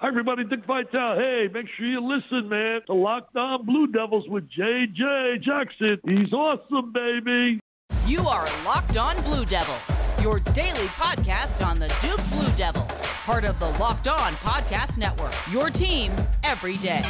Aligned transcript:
Hi, 0.00 0.08
everybody. 0.08 0.44
Dick 0.44 0.64
Vitale. 0.64 1.18
Hey, 1.18 1.48
make 1.52 1.66
sure 1.76 1.84
you 1.84 2.00
listen, 2.00 2.48
man. 2.48 2.80
to 2.86 2.94
Locked 2.94 3.36
On 3.36 3.66
Blue 3.66 3.86
Devils 3.86 4.26
with 4.30 4.48
J.J. 4.48 5.40
Jackson. 5.42 6.00
He's 6.06 6.32
awesome, 6.32 6.90
baby. 6.90 7.60
You 8.06 8.26
are 8.26 8.46
Locked 8.64 8.96
On 8.96 9.20
Blue 9.24 9.44
Devils, 9.44 10.22
your 10.22 10.40
daily 10.40 10.86
podcast 10.86 11.62
on 11.62 11.78
the 11.78 11.88
Duke 12.00 12.26
Blue 12.30 12.50
Devils, 12.56 12.90
part 13.26 13.44
of 13.44 13.58
the 13.60 13.68
Locked 13.78 14.08
On 14.08 14.32
Podcast 14.36 14.96
Network. 14.96 15.34
Your 15.52 15.68
team 15.68 16.12
every 16.44 16.78
day. 16.78 17.02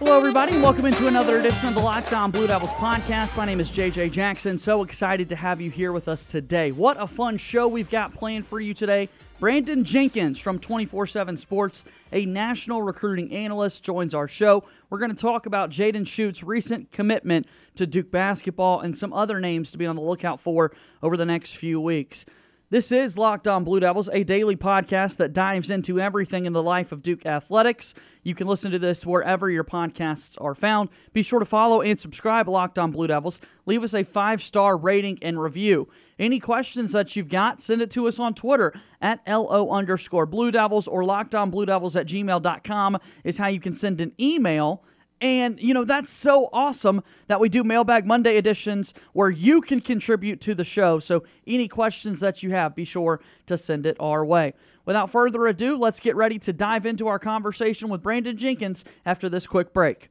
Hello, 0.00 0.16
everybody, 0.16 0.54
and 0.54 0.62
welcome 0.62 0.86
into 0.86 1.08
another 1.08 1.36
edition 1.38 1.68
of 1.68 1.74
the 1.74 1.80
Locked 1.80 2.14
On 2.14 2.30
Blue 2.30 2.46
Devils 2.46 2.70
podcast. 2.70 3.36
My 3.36 3.44
name 3.44 3.60
is 3.60 3.70
JJ 3.70 4.10
Jackson. 4.12 4.56
So 4.56 4.82
excited 4.82 5.28
to 5.28 5.36
have 5.36 5.60
you 5.60 5.70
here 5.70 5.92
with 5.92 6.08
us 6.08 6.24
today. 6.24 6.72
What 6.72 6.96
a 6.98 7.06
fun 7.06 7.36
show 7.36 7.68
we've 7.68 7.90
got 7.90 8.14
planned 8.14 8.46
for 8.46 8.58
you 8.60 8.72
today. 8.72 9.10
Brandon 9.40 9.84
Jenkins 9.84 10.38
from 10.38 10.58
24 10.58 11.06
7 11.06 11.36
Sports, 11.36 11.84
a 12.12 12.24
national 12.24 12.80
recruiting 12.80 13.30
analyst, 13.30 13.82
joins 13.82 14.14
our 14.14 14.26
show. 14.26 14.64
We're 14.88 15.00
going 15.00 15.14
to 15.14 15.20
talk 15.20 15.44
about 15.44 15.68
Jaden 15.68 16.06
Schutt's 16.06 16.42
recent 16.42 16.90
commitment 16.92 17.46
to 17.74 17.86
Duke 17.86 18.10
basketball 18.10 18.80
and 18.80 18.96
some 18.96 19.12
other 19.12 19.38
names 19.38 19.70
to 19.72 19.76
be 19.76 19.84
on 19.84 19.96
the 19.96 20.02
lookout 20.02 20.40
for 20.40 20.72
over 21.02 21.18
the 21.18 21.26
next 21.26 21.56
few 21.56 21.78
weeks. 21.78 22.24
This 22.72 22.92
is 22.92 23.18
Locked 23.18 23.48
On 23.48 23.64
Blue 23.64 23.80
Devils, 23.80 24.08
a 24.12 24.22
daily 24.22 24.54
podcast 24.54 25.16
that 25.16 25.32
dives 25.32 25.70
into 25.70 25.98
everything 25.98 26.46
in 26.46 26.52
the 26.52 26.62
life 26.62 26.92
of 26.92 27.02
Duke 27.02 27.26
athletics. 27.26 27.94
You 28.22 28.36
can 28.36 28.46
listen 28.46 28.70
to 28.70 28.78
this 28.78 29.04
wherever 29.04 29.50
your 29.50 29.64
podcasts 29.64 30.40
are 30.40 30.54
found. 30.54 30.88
Be 31.12 31.22
sure 31.22 31.40
to 31.40 31.44
follow 31.44 31.80
and 31.80 31.98
subscribe 31.98 32.48
Locked 32.48 32.78
On 32.78 32.92
Blue 32.92 33.08
Devils. 33.08 33.40
Leave 33.66 33.82
us 33.82 33.92
a 33.92 34.04
five 34.04 34.40
star 34.40 34.76
rating 34.76 35.18
and 35.20 35.42
review. 35.42 35.88
Any 36.16 36.38
questions 36.38 36.92
that 36.92 37.16
you've 37.16 37.28
got, 37.28 37.60
send 37.60 37.82
it 37.82 37.90
to 37.90 38.06
us 38.06 38.20
on 38.20 38.34
Twitter 38.34 38.72
at 39.00 39.18
LO 39.26 39.68
underscore 39.70 40.26
Blue 40.26 40.52
Devils 40.52 40.86
or 40.86 41.02
lockedonbluedevils 41.02 41.98
at 41.98 42.06
gmail.com 42.06 42.98
is 43.24 43.38
how 43.38 43.48
you 43.48 43.58
can 43.58 43.74
send 43.74 44.00
an 44.00 44.12
email 44.20 44.84
and, 45.20 45.60
you 45.60 45.74
know, 45.74 45.84
that's 45.84 46.10
so 46.10 46.48
awesome 46.52 47.02
that 47.26 47.40
we 47.40 47.48
do 47.48 47.62
Mailbag 47.62 48.06
Monday 48.06 48.36
editions 48.36 48.94
where 49.12 49.30
you 49.30 49.60
can 49.60 49.80
contribute 49.80 50.40
to 50.42 50.54
the 50.54 50.64
show. 50.64 50.98
So, 50.98 51.24
any 51.46 51.68
questions 51.68 52.20
that 52.20 52.42
you 52.42 52.50
have, 52.50 52.74
be 52.74 52.84
sure 52.84 53.20
to 53.46 53.56
send 53.56 53.86
it 53.86 53.96
our 54.00 54.24
way. 54.24 54.54
Without 54.86 55.10
further 55.10 55.46
ado, 55.46 55.76
let's 55.76 56.00
get 56.00 56.16
ready 56.16 56.38
to 56.40 56.52
dive 56.52 56.86
into 56.86 57.06
our 57.06 57.18
conversation 57.18 57.88
with 57.88 58.02
Brandon 58.02 58.36
Jenkins 58.36 58.84
after 59.04 59.28
this 59.28 59.46
quick 59.46 59.72
break. 59.74 60.10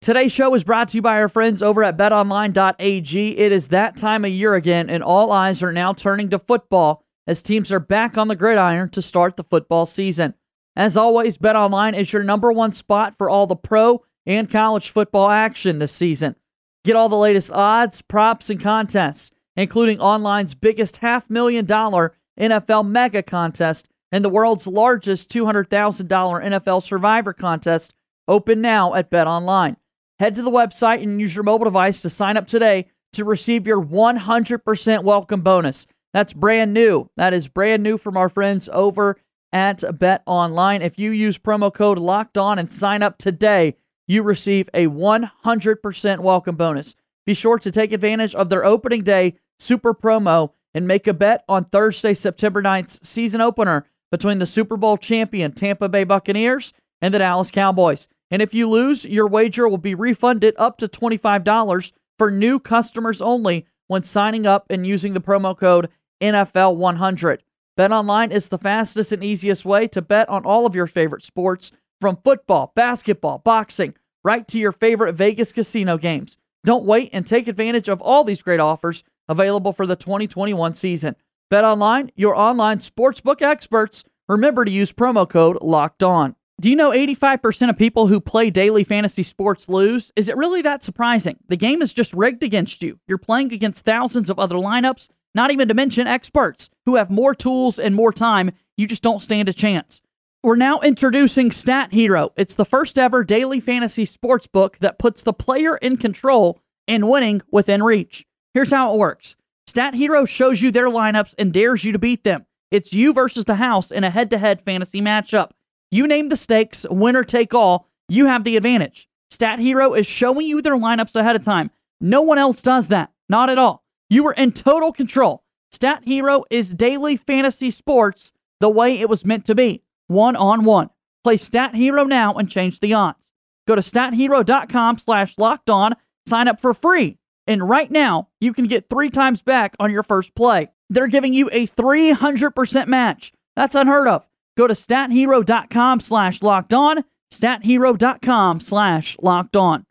Today's 0.00 0.32
show 0.32 0.52
is 0.54 0.64
brought 0.64 0.88
to 0.88 0.98
you 0.98 1.02
by 1.02 1.20
our 1.20 1.28
friends 1.28 1.62
over 1.62 1.84
at 1.84 1.96
betonline.ag. 1.96 3.38
It 3.38 3.52
is 3.52 3.68
that 3.68 3.96
time 3.96 4.24
of 4.24 4.32
year 4.32 4.54
again, 4.54 4.90
and 4.90 5.00
all 5.00 5.30
eyes 5.30 5.62
are 5.62 5.72
now 5.72 5.92
turning 5.92 6.28
to 6.30 6.40
football 6.40 7.04
as 7.24 7.40
teams 7.40 7.70
are 7.70 7.78
back 7.78 8.18
on 8.18 8.26
the 8.26 8.34
gridiron 8.34 8.88
to 8.90 9.00
start 9.00 9.36
the 9.36 9.44
football 9.44 9.86
season. 9.86 10.34
As 10.74 10.96
always, 10.96 11.36
BetOnline 11.36 11.98
is 11.98 12.12
your 12.12 12.22
number 12.22 12.50
one 12.52 12.72
spot 12.72 13.16
for 13.16 13.28
all 13.28 13.46
the 13.46 13.56
pro 13.56 14.02
and 14.24 14.48
college 14.48 14.90
football 14.90 15.30
action 15.30 15.78
this 15.78 15.92
season. 15.92 16.36
Get 16.84 16.96
all 16.96 17.08
the 17.08 17.16
latest 17.16 17.52
odds, 17.52 18.02
props, 18.02 18.50
and 18.50 18.60
contests, 18.60 19.30
including 19.56 19.98
online's 19.98 20.54
biggest 20.54 20.98
half 20.98 21.28
million 21.28 21.64
dollar 21.64 22.14
NFL 22.40 22.88
mega 22.88 23.22
contest 23.22 23.88
and 24.10 24.24
the 24.24 24.30
world's 24.30 24.66
largest 24.66 25.30
$200,000 25.30 25.68
NFL 26.06 26.82
survivor 26.82 27.32
contest, 27.32 27.94
open 28.28 28.60
now 28.60 28.94
at 28.94 29.10
BetOnline. 29.10 29.76
Head 30.18 30.34
to 30.34 30.42
the 30.42 30.50
website 30.50 31.02
and 31.02 31.20
use 31.20 31.34
your 31.34 31.44
mobile 31.44 31.64
device 31.64 32.02
to 32.02 32.10
sign 32.10 32.36
up 32.36 32.46
today 32.46 32.86
to 33.14 33.24
receive 33.24 33.66
your 33.66 33.82
100% 33.82 35.02
welcome 35.02 35.40
bonus. 35.40 35.86
That's 36.12 36.32
brand 36.32 36.74
new. 36.74 37.10
That 37.16 37.32
is 37.32 37.48
brand 37.48 37.82
new 37.82 37.96
from 37.96 38.16
our 38.16 38.28
friends 38.28 38.68
over 38.72 39.18
at 39.52 39.82
Bet 39.98 40.22
Online. 40.26 40.82
If 40.82 40.98
you 40.98 41.10
use 41.10 41.38
promo 41.38 41.72
code 41.72 41.98
Locked 41.98 42.38
On 42.38 42.58
and 42.58 42.72
sign 42.72 43.02
up 43.02 43.18
today, 43.18 43.76
you 44.06 44.22
receive 44.22 44.68
a 44.74 44.86
100% 44.86 46.20
welcome 46.20 46.56
bonus. 46.56 46.94
Be 47.24 47.34
sure 47.34 47.58
to 47.58 47.70
take 47.70 47.92
advantage 47.92 48.34
of 48.34 48.48
their 48.48 48.64
opening 48.64 49.02
day 49.02 49.36
super 49.58 49.94
promo 49.94 50.52
and 50.74 50.86
make 50.86 51.06
a 51.06 51.12
bet 51.12 51.44
on 51.48 51.66
Thursday, 51.66 52.14
September 52.14 52.62
9th's 52.62 53.06
season 53.06 53.40
opener 53.40 53.86
between 54.10 54.38
the 54.38 54.46
Super 54.46 54.76
Bowl 54.76 54.96
champion 54.96 55.52
Tampa 55.52 55.88
Bay 55.88 56.04
Buccaneers 56.04 56.72
and 57.00 57.12
the 57.12 57.18
Dallas 57.18 57.50
Cowboys. 57.50 58.08
And 58.30 58.40
if 58.40 58.54
you 58.54 58.68
lose, 58.68 59.04
your 59.04 59.26
wager 59.26 59.68
will 59.68 59.78
be 59.78 59.94
refunded 59.94 60.54
up 60.58 60.78
to 60.78 60.88
$25 60.88 61.92
for 62.18 62.30
new 62.30 62.58
customers 62.58 63.20
only 63.20 63.66
when 63.88 64.02
signing 64.02 64.46
up 64.46 64.66
and 64.70 64.86
using 64.86 65.12
the 65.12 65.20
promo 65.20 65.56
code 65.56 65.88
NFL100. 66.22 67.40
BetOnline 67.78 68.30
is 68.30 68.50
the 68.50 68.58
fastest 68.58 69.12
and 69.12 69.24
easiest 69.24 69.64
way 69.64 69.86
to 69.88 70.02
bet 70.02 70.28
on 70.28 70.44
all 70.44 70.66
of 70.66 70.74
your 70.74 70.86
favorite 70.86 71.24
sports, 71.24 71.72
from 72.02 72.18
football, 72.22 72.72
basketball, 72.74 73.38
boxing, 73.38 73.94
right 74.22 74.46
to 74.48 74.58
your 74.58 74.72
favorite 74.72 75.14
Vegas 75.14 75.52
casino 75.52 75.96
games. 75.96 76.36
Don't 76.64 76.84
wait 76.84 77.10
and 77.12 77.26
take 77.26 77.48
advantage 77.48 77.88
of 77.88 78.02
all 78.02 78.24
these 78.24 78.42
great 78.42 78.60
offers 78.60 79.04
available 79.28 79.72
for 79.72 79.86
the 79.86 79.96
2021 79.96 80.74
season. 80.74 81.16
BetOnline, 81.50 82.10
your 82.14 82.36
online 82.36 82.78
sportsbook 82.78 83.40
experts. 83.40 84.04
Remember 84.28 84.64
to 84.64 84.70
use 84.70 84.92
promo 84.92 85.28
code 85.28 85.58
LOCKED 85.62 86.02
ON. 86.02 86.36
Do 86.60 86.68
you 86.68 86.76
know 86.76 86.90
85% 86.90 87.70
of 87.70 87.78
people 87.78 88.06
who 88.06 88.20
play 88.20 88.50
daily 88.50 88.84
fantasy 88.84 89.22
sports 89.22 89.68
lose? 89.68 90.12
Is 90.14 90.28
it 90.28 90.36
really 90.36 90.62
that 90.62 90.84
surprising? 90.84 91.38
The 91.48 91.56
game 91.56 91.82
is 91.82 91.92
just 91.92 92.12
rigged 92.12 92.42
against 92.42 92.82
you. 92.82 92.98
You're 93.08 93.18
playing 93.18 93.52
against 93.52 93.84
thousands 93.84 94.28
of 94.28 94.38
other 94.38 94.56
lineups 94.56 95.08
not 95.34 95.50
even 95.50 95.68
to 95.68 95.74
mention 95.74 96.06
experts 96.06 96.68
who 96.86 96.96
have 96.96 97.10
more 97.10 97.34
tools 97.34 97.78
and 97.78 97.94
more 97.94 98.12
time. 98.12 98.52
You 98.76 98.86
just 98.86 99.02
don't 99.02 99.22
stand 99.22 99.48
a 99.48 99.52
chance. 99.52 100.00
We're 100.42 100.56
now 100.56 100.80
introducing 100.80 101.52
Stat 101.52 101.92
Hero. 101.92 102.32
It's 102.36 102.56
the 102.56 102.64
first 102.64 102.98
ever 102.98 103.22
daily 103.22 103.60
fantasy 103.60 104.04
sports 104.04 104.46
book 104.46 104.78
that 104.78 104.98
puts 104.98 105.22
the 105.22 105.32
player 105.32 105.76
in 105.76 105.96
control 105.96 106.60
and 106.88 107.08
winning 107.08 107.42
within 107.50 107.82
reach. 107.82 108.26
Here's 108.52 108.72
how 108.72 108.92
it 108.92 108.98
works 108.98 109.36
Stat 109.66 109.94
Hero 109.94 110.24
shows 110.24 110.60
you 110.60 110.70
their 110.70 110.88
lineups 110.88 111.34
and 111.38 111.52
dares 111.52 111.84
you 111.84 111.92
to 111.92 111.98
beat 111.98 112.24
them. 112.24 112.46
It's 112.70 112.92
you 112.92 113.12
versus 113.12 113.44
the 113.44 113.54
house 113.56 113.90
in 113.90 114.02
a 114.02 114.10
head 114.10 114.30
to 114.30 114.38
head 114.38 114.60
fantasy 114.60 115.00
matchup. 115.00 115.50
You 115.90 116.06
name 116.06 116.28
the 116.28 116.36
stakes, 116.36 116.86
winner 116.90 117.22
take 117.22 117.54
all, 117.54 117.86
you 118.08 118.26
have 118.26 118.44
the 118.44 118.56
advantage. 118.56 119.08
Stat 119.30 119.58
Hero 119.58 119.94
is 119.94 120.06
showing 120.06 120.46
you 120.46 120.60
their 120.60 120.76
lineups 120.76 121.14
ahead 121.14 121.36
of 121.36 121.44
time. 121.44 121.70
No 122.00 122.22
one 122.22 122.38
else 122.38 122.62
does 122.62 122.88
that. 122.88 123.10
Not 123.28 123.48
at 123.48 123.58
all. 123.58 123.81
You 124.12 124.24
were 124.24 124.34
in 124.34 124.52
total 124.52 124.92
control. 124.92 125.42
Stat 125.70 126.02
Hero 126.04 126.44
is 126.50 126.74
daily 126.74 127.16
fantasy 127.16 127.70
sports 127.70 128.30
the 128.60 128.68
way 128.68 129.00
it 129.00 129.08
was 129.08 129.24
meant 129.24 129.46
to 129.46 129.54
be, 129.54 129.84
one 130.06 130.36
on 130.36 130.64
one. 130.64 130.90
Play 131.24 131.38
Stat 131.38 131.74
Hero 131.74 132.04
now 132.04 132.34
and 132.34 132.46
change 132.46 132.80
the 132.80 132.92
odds. 132.92 133.32
Go 133.66 133.74
to 133.74 133.80
stathero.com 133.80 134.98
slash 134.98 135.38
locked 135.38 135.70
on, 135.70 135.94
sign 136.26 136.46
up 136.46 136.60
for 136.60 136.74
free. 136.74 137.16
And 137.46 137.66
right 137.66 137.90
now, 137.90 138.28
you 138.38 138.52
can 138.52 138.66
get 138.66 138.90
three 138.90 139.08
times 139.08 139.40
back 139.40 139.74
on 139.80 139.90
your 139.90 140.02
first 140.02 140.34
play. 140.34 140.68
They're 140.90 141.06
giving 141.06 141.32
you 141.32 141.48
a 141.50 141.66
300% 141.66 142.88
match. 142.88 143.32
That's 143.56 143.74
unheard 143.74 144.08
of. 144.08 144.26
Go 144.58 144.66
to 144.66 144.74
stathero.com 144.74 146.00
slash 146.00 146.42
locked 146.42 146.74
on, 146.74 147.02
stathero.com 147.32 148.60
slash 148.60 149.16
locked 149.22 149.56
on. 149.56 149.86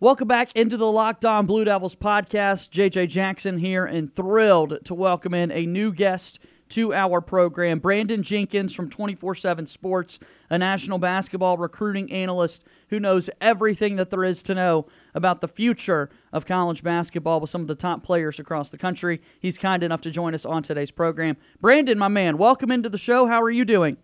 Welcome 0.00 0.28
back 0.28 0.54
into 0.54 0.76
the 0.76 0.86
Locked 0.86 1.24
On 1.24 1.44
Blue 1.44 1.64
Devils 1.64 1.96
podcast. 1.96 2.70
JJ 2.70 3.08
Jackson 3.08 3.58
here, 3.58 3.84
and 3.84 4.14
thrilled 4.14 4.78
to 4.84 4.94
welcome 4.94 5.34
in 5.34 5.50
a 5.50 5.66
new 5.66 5.92
guest 5.92 6.38
to 6.68 6.94
our 6.94 7.20
program, 7.20 7.80
Brandon 7.80 8.22
Jenkins 8.22 8.72
from 8.72 8.88
24 8.90 9.34
7 9.34 9.66
Sports, 9.66 10.20
a 10.50 10.56
national 10.56 10.98
basketball 10.98 11.58
recruiting 11.58 12.12
analyst 12.12 12.62
who 12.90 13.00
knows 13.00 13.28
everything 13.40 13.96
that 13.96 14.10
there 14.10 14.22
is 14.22 14.40
to 14.44 14.54
know 14.54 14.86
about 15.16 15.40
the 15.40 15.48
future 15.48 16.10
of 16.32 16.46
college 16.46 16.84
basketball 16.84 17.40
with 17.40 17.50
some 17.50 17.62
of 17.62 17.66
the 17.66 17.74
top 17.74 18.04
players 18.04 18.38
across 18.38 18.70
the 18.70 18.78
country. 18.78 19.20
He's 19.40 19.58
kind 19.58 19.82
enough 19.82 20.02
to 20.02 20.12
join 20.12 20.32
us 20.32 20.46
on 20.46 20.62
today's 20.62 20.92
program. 20.92 21.36
Brandon, 21.60 21.98
my 21.98 22.06
man, 22.06 22.38
welcome 22.38 22.70
into 22.70 22.88
the 22.88 22.98
show. 22.98 23.26
How 23.26 23.42
are 23.42 23.50
you 23.50 23.64
doing? 23.64 23.96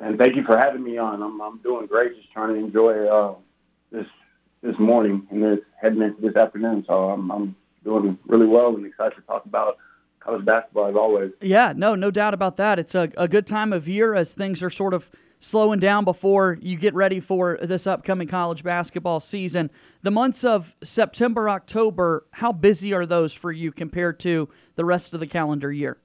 And 0.00 0.18
thank 0.18 0.34
you 0.34 0.44
for 0.44 0.56
having 0.56 0.82
me 0.82 0.96
on. 0.96 1.22
I'm, 1.22 1.42
I'm 1.42 1.58
doing 1.58 1.88
great, 1.88 2.16
just 2.16 2.32
trying 2.32 2.54
to 2.54 2.58
enjoy 2.58 3.06
uh, 3.06 3.34
this 3.92 4.06
this 4.64 4.78
morning 4.78 5.26
and 5.30 5.44
it's 5.44 5.62
heading 5.80 6.02
into 6.02 6.20
this 6.22 6.36
afternoon. 6.36 6.84
So 6.88 7.10
I'm, 7.10 7.30
I'm 7.30 7.56
doing 7.84 8.18
really 8.26 8.46
well 8.46 8.74
and 8.74 8.84
excited 8.86 9.16
to 9.16 9.22
talk 9.22 9.44
about 9.44 9.76
college 10.20 10.44
basketball 10.44 10.88
as 10.88 10.96
always. 10.96 11.32
Yeah, 11.42 11.74
no, 11.76 11.94
no 11.94 12.10
doubt 12.10 12.32
about 12.32 12.56
that. 12.56 12.78
It's 12.78 12.94
a, 12.94 13.10
a 13.16 13.28
good 13.28 13.46
time 13.46 13.72
of 13.72 13.86
year 13.86 14.14
as 14.14 14.32
things 14.32 14.62
are 14.62 14.70
sort 14.70 14.94
of 14.94 15.10
slowing 15.38 15.78
down 15.78 16.04
before 16.04 16.58
you 16.62 16.78
get 16.78 16.94
ready 16.94 17.20
for 17.20 17.58
this 17.60 17.86
upcoming 17.86 18.26
college 18.26 18.64
basketball 18.64 19.20
season. 19.20 19.70
The 20.00 20.10
months 20.10 20.42
of 20.42 20.74
September, 20.82 21.50
October, 21.50 22.26
how 22.32 22.50
busy 22.50 22.94
are 22.94 23.04
those 23.04 23.34
for 23.34 23.52
you 23.52 23.70
compared 23.70 24.18
to 24.20 24.48
the 24.76 24.86
rest 24.86 25.12
of 25.12 25.20
the 25.20 25.26
calendar 25.26 25.70
year? 25.70 25.98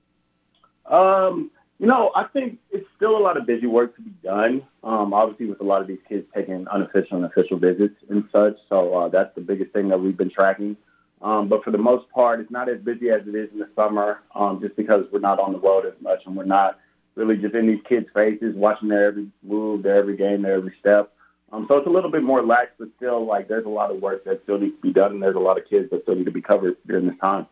Um, 0.86 1.52
you 1.80 1.88
know, 1.88 2.12
I 2.14 2.26
think 2.26 2.60
it's 2.72 2.86
still 2.98 3.18
a 3.18 3.24
lot 3.24 3.38
of 3.38 3.46
busy 3.46 3.66
work 3.66 3.96
to 3.96 4.02
be 4.02 4.12
done. 4.22 4.64
Um, 4.84 5.14
obviously, 5.14 5.46
with 5.46 5.62
a 5.62 5.64
lot 5.64 5.82
of 5.82 5.88
these 5.88 6.00
kids 6.08 6.28
taking 6.36 6.68
unofficial 6.68 7.18
and 7.18 7.26
official 7.26 7.58
visits 7.58 7.96
and 8.10 8.26
such. 8.32 8.58
So 8.68 8.96
uh, 8.96 9.10
that's 9.10 9.34
the 9.36 9.42
biggest 9.42 9.72
thing 9.72 9.88
that 9.90 10.00
we've 10.00 10.18
been 10.18 10.30
tracking. 10.30 10.76
Um, 11.22 11.48
but 11.48 11.64
for 11.64 11.72
the 11.72 11.78
most 11.78 12.10
part, 12.12 12.42
it's 12.42 12.52
not 12.52 12.70
as 12.70 12.80
busy 12.82 13.10
as 13.10 13.22
it 13.28 13.36
is 13.36 13.50
in 13.54 13.60
the 13.60 13.70
summer, 13.76 14.20
um, 14.36 14.60
just 14.62 14.76
because 14.76 15.06
we're 15.12 15.20
not 15.20 15.40
on 15.40 15.54
the 15.54 15.60
road 15.60 15.86
as 15.86 15.94
much 16.02 16.20
and 16.26 16.36
we're 16.36 16.46
not 16.46 16.80
really 17.16 17.38
just 17.38 17.56
in 17.56 17.68
these 17.68 17.82
kids' 17.88 18.08
faces, 18.14 18.56
watching 18.56 18.90
their 18.90 19.08
every 19.08 19.28
move, 19.44 19.84
their 19.84 19.98
every 19.98 20.16
game, 20.16 20.42
their 20.42 20.56
every 20.56 20.74
step. 20.80 21.12
Um, 21.52 21.66
so 21.68 21.78
it's 21.78 21.88
a 21.88 21.90
little 21.90 22.12
bit 22.12 22.24
more 22.24 22.46
lax, 22.46 22.72
but 22.78 22.90
still, 22.98 23.26
like, 23.26 23.48
there's 23.48 23.66
a 23.66 23.70
lot 23.70 23.92
of 23.92 24.02
work 24.02 24.24
that 24.26 24.42
still 24.44 24.60
needs 24.60 24.76
to 24.76 24.82
be 24.82 24.94
done, 24.94 25.14
and 25.14 25.24
there's 25.24 25.36
a 25.36 25.40
lot 25.40 25.58
of 25.58 25.68
kids 25.68 25.90
that 25.90 26.04
still 26.04 26.16
need 26.16 26.26
to 26.26 26.32
be 26.32 26.42
covered 26.42 26.78
during 26.88 27.08
this 27.08 27.18
time. 27.20 27.48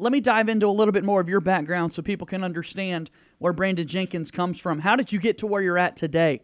Let 0.00 0.12
me 0.12 0.20
dive 0.20 0.48
into 0.48 0.66
a 0.66 0.72
little 0.72 0.92
bit 0.92 1.04
more 1.04 1.20
of 1.20 1.28
your 1.28 1.40
background 1.40 1.92
so 1.92 2.00
people 2.00 2.26
can 2.26 2.42
understand 2.42 3.10
where 3.36 3.52
Brandon 3.52 3.86
Jenkins 3.86 4.30
comes 4.30 4.58
from. 4.58 4.78
How 4.78 4.96
did 4.96 5.12
you 5.12 5.20
get 5.20 5.36
to 5.38 5.46
where 5.46 5.60
you're 5.60 5.76
at 5.76 5.94
today? 5.94 6.40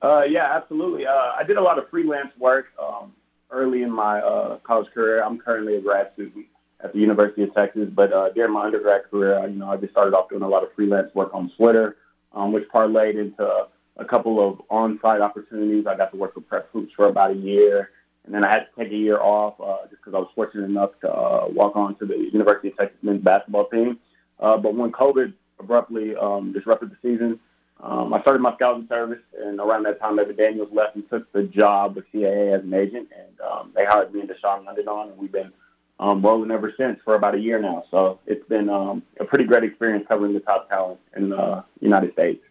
Uh, 0.00 0.22
yeah, 0.22 0.46
absolutely. 0.54 1.04
Uh, 1.04 1.10
I 1.36 1.42
did 1.44 1.56
a 1.56 1.60
lot 1.60 1.80
of 1.80 1.90
freelance 1.90 2.30
work 2.38 2.66
um, 2.80 3.14
early 3.50 3.82
in 3.82 3.90
my 3.90 4.20
uh, 4.20 4.58
college 4.58 4.86
career. 4.94 5.24
I'm 5.24 5.38
currently 5.38 5.74
a 5.74 5.80
grad 5.80 6.12
student 6.14 6.46
at 6.84 6.92
the 6.92 7.00
University 7.00 7.42
of 7.42 7.52
Texas, 7.52 7.88
but 7.92 8.12
uh, 8.12 8.30
during 8.30 8.52
my 8.52 8.66
undergrad 8.66 9.10
career, 9.10 9.44
you 9.48 9.56
know, 9.56 9.68
I 9.68 9.76
just 9.76 9.90
started 9.90 10.14
off 10.14 10.28
doing 10.30 10.42
a 10.42 10.48
lot 10.48 10.62
of 10.62 10.68
freelance 10.76 11.12
work 11.16 11.34
on 11.34 11.50
Twitter, 11.56 11.96
um, 12.32 12.52
which 12.52 12.68
parlayed 12.72 13.20
into 13.20 13.66
a 13.96 14.04
couple 14.04 14.38
of 14.48 14.62
on-site 14.70 15.20
opportunities. 15.20 15.86
I 15.88 15.96
got 15.96 16.12
to 16.12 16.16
work 16.16 16.36
with 16.36 16.48
Prep 16.48 16.70
Hoops 16.72 16.92
for 16.94 17.08
about 17.08 17.32
a 17.32 17.34
year, 17.34 17.90
and 18.24 18.34
then 18.34 18.44
I 18.44 18.48
had 18.50 18.60
to 18.60 18.84
take 18.84 18.92
a 18.92 18.96
year 18.96 19.20
off 19.20 19.60
uh, 19.60 19.86
just 19.90 20.02
because 20.02 20.14
I 20.14 20.18
was 20.18 20.28
fortunate 20.34 20.64
enough 20.64 20.90
to 21.00 21.10
uh, 21.10 21.46
walk 21.48 21.76
on 21.76 21.96
to 21.96 22.06
the 22.06 22.16
University 22.16 22.68
of 22.68 22.76
Texas 22.76 22.98
men's 23.02 23.22
basketball 23.22 23.66
team. 23.68 23.98
Uh, 24.38 24.56
but 24.56 24.74
when 24.74 24.92
COVID 24.92 25.32
abruptly 25.58 26.14
um, 26.16 26.52
disrupted 26.52 26.90
the 26.90 26.96
season, 27.02 27.40
um, 27.80 28.14
I 28.14 28.20
started 28.22 28.40
my 28.40 28.54
scouting 28.54 28.86
service, 28.88 29.22
and 29.40 29.58
around 29.58 29.84
that 29.84 30.00
time, 30.00 30.18
Evan 30.18 30.36
Daniels 30.36 30.68
left 30.72 30.94
and 30.94 31.08
took 31.10 31.30
the 31.32 31.42
job 31.42 31.96
with 31.96 32.04
CAA 32.14 32.56
as 32.56 32.62
an 32.62 32.72
agent, 32.72 33.08
and 33.16 33.40
um, 33.40 33.72
they 33.74 33.84
hired 33.84 34.14
me 34.14 34.20
and 34.20 34.30
Dushawn 34.30 34.64
London 34.64 34.86
on, 34.86 35.10
and 35.10 35.18
we've 35.18 35.32
been 35.32 35.52
um, 35.98 36.22
rolling 36.22 36.52
ever 36.52 36.72
since 36.76 37.00
for 37.04 37.16
about 37.16 37.34
a 37.34 37.38
year 37.38 37.60
now. 37.60 37.84
So 37.90 38.20
it's 38.26 38.46
been 38.48 38.68
um, 38.68 39.02
a 39.18 39.24
pretty 39.24 39.44
great 39.44 39.64
experience 39.64 40.04
covering 40.06 40.32
the 40.32 40.40
top 40.40 40.68
talent 40.68 41.00
in 41.16 41.30
the 41.30 41.64
United 41.80 42.12
States. 42.12 42.42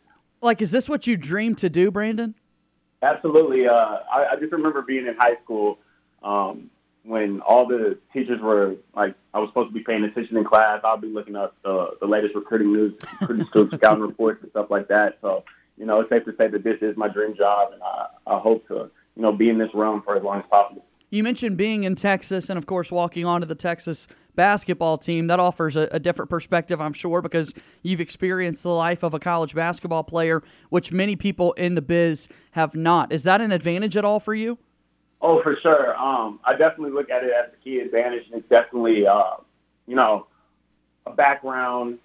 Like, 0.41 0.61
is 0.61 0.71
this 0.71 0.89
what 0.89 1.07
you 1.07 1.15
dreamed 1.15 1.59
to 1.59 1.69
do, 1.69 1.91
Brandon? 1.91 2.35
Absolutely. 3.01 3.67
Uh, 3.67 3.73
I, 4.11 4.27
I 4.31 4.35
just 4.39 4.51
remember 4.51 4.81
being 4.81 5.07
in 5.07 5.15
high 5.17 5.35
school 5.43 5.79
um, 6.23 6.69
when 7.03 7.41
all 7.41 7.65
the 7.65 7.97
teachers 8.13 8.39
were 8.39 8.75
like, 8.95 9.15
I 9.33 9.39
was 9.39 9.49
supposed 9.49 9.69
to 9.69 9.73
be 9.73 9.83
paying 9.83 10.03
attention 10.03 10.37
in 10.37 10.43
class. 10.43 10.81
I'll 10.83 10.97
be 10.97 11.07
looking 11.07 11.35
up 11.35 11.55
the, 11.63 11.97
the 11.99 12.05
latest 12.05 12.35
recruiting 12.35 12.73
news, 12.73 12.93
recruiting 13.19 13.47
school 13.47 13.69
scouting 13.73 14.03
reports 14.03 14.43
and 14.43 14.51
stuff 14.51 14.69
like 14.69 14.87
that. 14.89 15.17
So, 15.21 15.43
you 15.77 15.85
know, 15.85 15.99
it's 16.01 16.09
safe 16.09 16.25
to 16.25 16.35
say 16.37 16.47
that 16.47 16.63
this 16.63 16.77
is 16.81 16.95
my 16.95 17.07
dream 17.07 17.35
job, 17.35 17.73
and 17.73 17.81
I, 17.81 18.07
I 18.27 18.39
hope 18.39 18.67
to, 18.67 18.91
you 19.15 19.21
know, 19.21 19.31
be 19.31 19.49
in 19.49 19.57
this 19.57 19.73
realm 19.73 20.03
for 20.03 20.15
as 20.15 20.23
long 20.23 20.39
as 20.39 20.45
possible. 20.49 20.85
You 21.11 21.23
mentioned 21.23 21.57
being 21.57 21.83
in 21.83 21.95
Texas 21.95 22.49
and, 22.49 22.57
of 22.57 22.65
course, 22.65 22.89
walking 22.89 23.25
onto 23.25 23.45
the 23.45 23.53
Texas 23.53 24.07
basketball 24.35 24.97
team. 24.97 25.27
That 25.27 25.41
offers 25.41 25.75
a, 25.75 25.89
a, 25.91 25.99
different 25.99 26.31
perspective, 26.31 26.79
I'm 26.79 26.93
sure, 26.93 27.21
because 27.21 27.53
you've 27.83 27.99
experienced 27.99 28.63
the 28.63 28.69
life 28.69 29.03
of 29.03 29.13
a 29.13 29.19
college 29.19 29.53
basketball 29.53 30.05
player, 30.05 30.41
which 30.69 30.93
many 30.93 31.17
people 31.17 31.51
in 31.53 31.75
the 31.75 31.81
biz 31.81 32.29
have 32.51 32.75
not. 32.75 33.11
Is 33.11 33.23
that 33.23 33.41
an 33.41 33.51
advantage 33.51 33.97
at 33.97 34.05
all 34.05 34.21
for 34.21 34.33
you? 34.33 34.57
Oh, 35.21 35.43
for 35.43 35.57
sure. 35.61 35.97
Um, 35.97 36.39
I 36.45 36.53
definitely 36.55 36.91
look 36.91 37.09
at 37.09 37.25
it 37.25 37.31
as 37.31 37.53
a 37.53 37.57
key 37.61 37.79
advantage, 37.79 38.27
and 38.31 38.39
it's 38.39 38.49
definitely, 38.49 39.05
uh, 39.05 39.35
you 39.87 39.97
know, 39.97 40.27
a 41.05 41.11
background, 41.11 41.99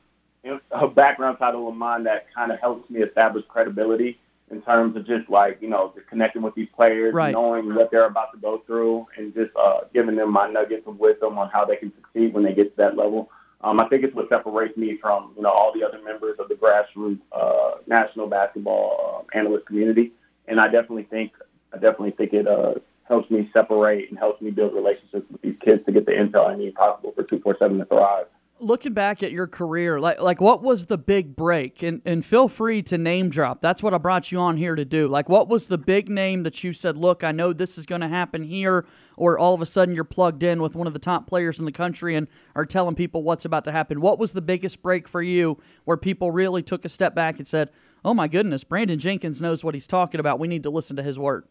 a 0.72 0.88
background 0.88 1.38
title 1.38 1.68
of 1.68 1.76
mine 1.76 2.02
that 2.04 2.26
kind 2.34 2.50
of 2.50 2.58
helps 2.58 2.90
me 2.90 3.02
establish 3.02 3.44
credibility 3.46 4.18
in 4.50 4.62
terms 4.62 4.96
of 4.96 5.06
just 5.06 5.28
like 5.28 5.58
you 5.60 5.68
know 5.68 5.92
just 5.94 6.06
connecting 6.08 6.42
with 6.42 6.54
these 6.54 6.68
players, 6.74 7.14
right. 7.14 7.32
knowing 7.32 7.74
what 7.74 7.90
they're 7.90 8.06
about 8.06 8.32
to 8.32 8.38
go 8.38 8.62
through, 8.66 9.06
and 9.16 9.34
just 9.34 9.50
uh, 9.56 9.80
giving 9.92 10.16
them 10.16 10.32
my 10.32 10.48
nuggets 10.48 10.86
of 10.86 10.98
wisdom 10.98 11.38
on 11.38 11.50
how 11.50 11.64
they 11.64 11.76
can 11.76 11.92
succeed 11.96 12.32
when 12.32 12.44
they 12.44 12.52
get 12.52 12.70
to 12.70 12.76
that 12.76 12.96
level. 12.96 13.30
Um, 13.62 13.80
I 13.80 13.88
think 13.88 14.04
it's 14.04 14.14
what 14.14 14.28
separates 14.28 14.76
me 14.76 14.98
from 15.00 15.32
you 15.36 15.42
know 15.42 15.50
all 15.50 15.72
the 15.72 15.84
other 15.84 16.00
members 16.02 16.36
of 16.38 16.48
the 16.48 16.54
grassroots 16.54 17.20
uh, 17.32 17.78
national 17.86 18.28
basketball 18.28 19.26
uh, 19.34 19.38
analyst 19.38 19.66
community, 19.66 20.12
and 20.46 20.60
I 20.60 20.66
definitely 20.66 21.04
think 21.04 21.32
I 21.72 21.78
definitely 21.78 22.12
think 22.12 22.32
it 22.32 22.46
uh, 22.46 22.74
helps 23.08 23.30
me 23.30 23.50
separate 23.52 24.10
and 24.10 24.18
helps 24.18 24.40
me 24.40 24.50
build 24.50 24.74
relationships 24.74 25.26
with 25.30 25.42
these 25.42 25.56
kids 25.64 25.84
to 25.86 25.92
get 25.92 26.06
the 26.06 26.12
intel 26.12 26.48
I 26.48 26.56
need 26.56 26.74
possible 26.74 27.12
for 27.12 27.24
two 27.24 27.40
four 27.40 27.56
seven 27.58 27.78
to 27.78 27.84
thrive 27.86 28.26
looking 28.60 28.92
back 28.92 29.22
at 29.22 29.32
your 29.32 29.46
career, 29.46 30.00
like 30.00 30.20
like 30.20 30.40
what 30.40 30.62
was 30.62 30.86
the 30.86 30.98
big 30.98 31.36
break? 31.36 31.82
And 31.82 32.02
and 32.04 32.24
feel 32.24 32.48
free 32.48 32.82
to 32.84 32.98
name 32.98 33.28
drop. 33.28 33.60
That's 33.60 33.82
what 33.82 33.94
I 33.94 33.98
brought 33.98 34.32
you 34.32 34.38
on 34.38 34.56
here 34.56 34.74
to 34.74 34.84
do. 34.84 35.08
Like 35.08 35.28
what 35.28 35.48
was 35.48 35.68
the 35.68 35.78
big 35.78 36.08
name 36.08 36.42
that 36.44 36.62
you 36.64 36.72
said, 36.72 36.96
"Look, 36.96 37.24
I 37.24 37.32
know 37.32 37.52
this 37.52 37.78
is 37.78 37.86
going 37.86 38.00
to 38.00 38.08
happen 38.08 38.42
here," 38.42 38.86
or 39.16 39.38
all 39.38 39.54
of 39.54 39.60
a 39.60 39.66
sudden 39.66 39.94
you're 39.94 40.04
plugged 40.04 40.42
in 40.42 40.60
with 40.60 40.74
one 40.74 40.86
of 40.86 40.92
the 40.92 40.98
top 40.98 41.26
players 41.26 41.58
in 41.58 41.64
the 41.64 41.72
country 41.72 42.14
and 42.14 42.28
are 42.54 42.66
telling 42.66 42.94
people 42.94 43.22
what's 43.22 43.44
about 43.44 43.64
to 43.64 43.72
happen. 43.72 44.00
What 44.00 44.18
was 44.18 44.32
the 44.32 44.42
biggest 44.42 44.82
break 44.82 45.06
for 45.06 45.22
you 45.22 45.58
where 45.84 45.96
people 45.96 46.30
really 46.30 46.62
took 46.62 46.84
a 46.84 46.88
step 46.88 47.14
back 47.14 47.38
and 47.38 47.46
said, 47.46 47.70
"Oh 48.04 48.14
my 48.14 48.28
goodness, 48.28 48.64
Brandon 48.64 48.98
Jenkins 48.98 49.42
knows 49.42 49.64
what 49.64 49.74
he's 49.74 49.86
talking 49.86 50.20
about. 50.20 50.38
We 50.38 50.48
need 50.48 50.62
to 50.62 50.70
listen 50.70 50.96
to 50.96 51.02
his 51.02 51.18
word." 51.18 51.44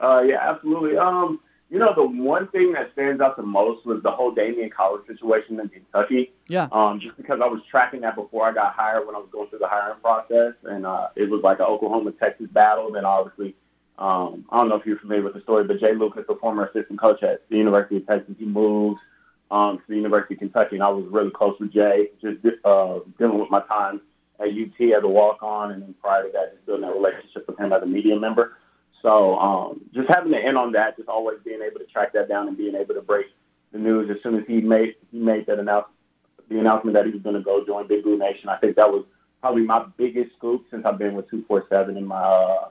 Uh, 0.00 0.20
yeah, 0.20 0.38
absolutely. 0.40 0.96
Um, 0.96 1.40
you 1.70 1.78
know, 1.78 1.92
the 1.94 2.04
one 2.04 2.48
thing 2.48 2.72
that 2.72 2.92
stands 2.92 3.20
out 3.20 3.36
the 3.36 3.42
most 3.42 3.84
was 3.84 4.02
the 4.02 4.10
whole 4.10 4.34
Daimion 4.34 4.72
Collins 4.72 5.06
situation 5.06 5.60
in 5.60 5.68
Kentucky. 5.68 6.32
Yeah. 6.46 6.68
Um, 6.72 6.98
just 6.98 7.16
because 7.16 7.40
I 7.42 7.46
was 7.46 7.60
tracking 7.70 8.00
that 8.02 8.16
before 8.16 8.48
I 8.48 8.54
got 8.54 8.72
hired 8.74 9.06
when 9.06 9.14
I 9.14 9.18
was 9.18 9.28
going 9.30 9.50
through 9.50 9.58
the 9.58 9.68
hiring 9.68 10.00
process, 10.00 10.54
and 10.64 10.86
uh, 10.86 11.08
it 11.14 11.28
was 11.28 11.42
like 11.42 11.58
an 11.58 11.66
Oklahoma 11.66 12.12
Texas 12.12 12.48
battle. 12.50 12.90
Then 12.90 13.04
obviously, 13.04 13.54
um, 13.98 14.46
I 14.50 14.58
don't 14.58 14.70
know 14.70 14.76
if 14.76 14.86
you're 14.86 14.98
familiar 14.98 15.24
with 15.24 15.34
the 15.34 15.42
story, 15.42 15.64
but 15.64 15.78
Jay 15.78 15.94
Lucas, 15.94 16.24
the 16.26 16.36
former 16.36 16.66
assistant 16.66 17.00
coach 17.00 17.22
at 17.22 17.46
the 17.50 17.58
University 17.58 17.98
of 17.98 18.06
Texas, 18.06 18.34
he 18.38 18.46
moved 18.46 19.00
um, 19.50 19.76
to 19.78 19.84
the 19.88 19.96
University 19.96 20.34
of 20.34 20.40
Kentucky, 20.40 20.76
and 20.76 20.82
I 20.82 20.88
was 20.88 21.06
really 21.10 21.30
close 21.30 21.56
with 21.60 21.72
Jay, 21.72 22.08
just 22.22 22.38
uh, 22.64 23.00
dealing 23.18 23.40
with 23.40 23.50
my 23.50 23.60
time 23.68 24.00
at 24.40 24.48
UT 24.48 24.80
as 24.80 25.02
a 25.02 25.08
walk-on, 25.08 25.72
and 25.72 25.82
then 25.82 25.94
prior 26.00 26.22
to 26.22 26.30
that, 26.32 26.54
just 26.54 26.64
building 26.64 26.86
that 26.86 26.94
relationship 26.94 27.46
with 27.46 27.58
him 27.58 27.72
as 27.72 27.82
a 27.82 27.86
media 27.86 28.18
member. 28.18 28.56
So 29.02 29.38
um, 29.38 29.80
just 29.94 30.08
having 30.08 30.32
to 30.32 30.38
end 30.38 30.56
on 30.56 30.72
that, 30.72 30.96
just 30.96 31.08
always 31.08 31.38
being 31.44 31.62
able 31.62 31.78
to 31.78 31.86
track 31.86 32.12
that 32.14 32.28
down 32.28 32.48
and 32.48 32.56
being 32.56 32.74
able 32.74 32.94
to 32.94 33.02
break 33.02 33.26
the 33.72 33.78
news 33.78 34.10
as 34.10 34.22
soon 34.22 34.36
as 34.36 34.44
he 34.46 34.60
made 34.60 34.94
he 35.12 35.18
made 35.18 35.46
that 35.46 35.58
announcement, 35.58 35.94
the 36.48 36.58
announcement 36.58 36.94
that 36.94 37.06
he 37.06 37.12
was 37.12 37.22
going 37.22 37.36
to 37.36 37.42
go 37.42 37.64
join 37.64 37.86
Big 37.86 38.02
Blue 38.02 38.18
Nation. 38.18 38.48
I 38.48 38.56
think 38.56 38.76
that 38.76 38.90
was 38.90 39.04
probably 39.40 39.62
my 39.62 39.84
biggest 39.96 40.34
scoop 40.36 40.64
since 40.70 40.84
I've 40.84 40.98
been 40.98 41.14
with 41.14 41.30
247 41.30 41.96
in 41.96 42.06
my 42.06 42.16
uh, 42.16 42.68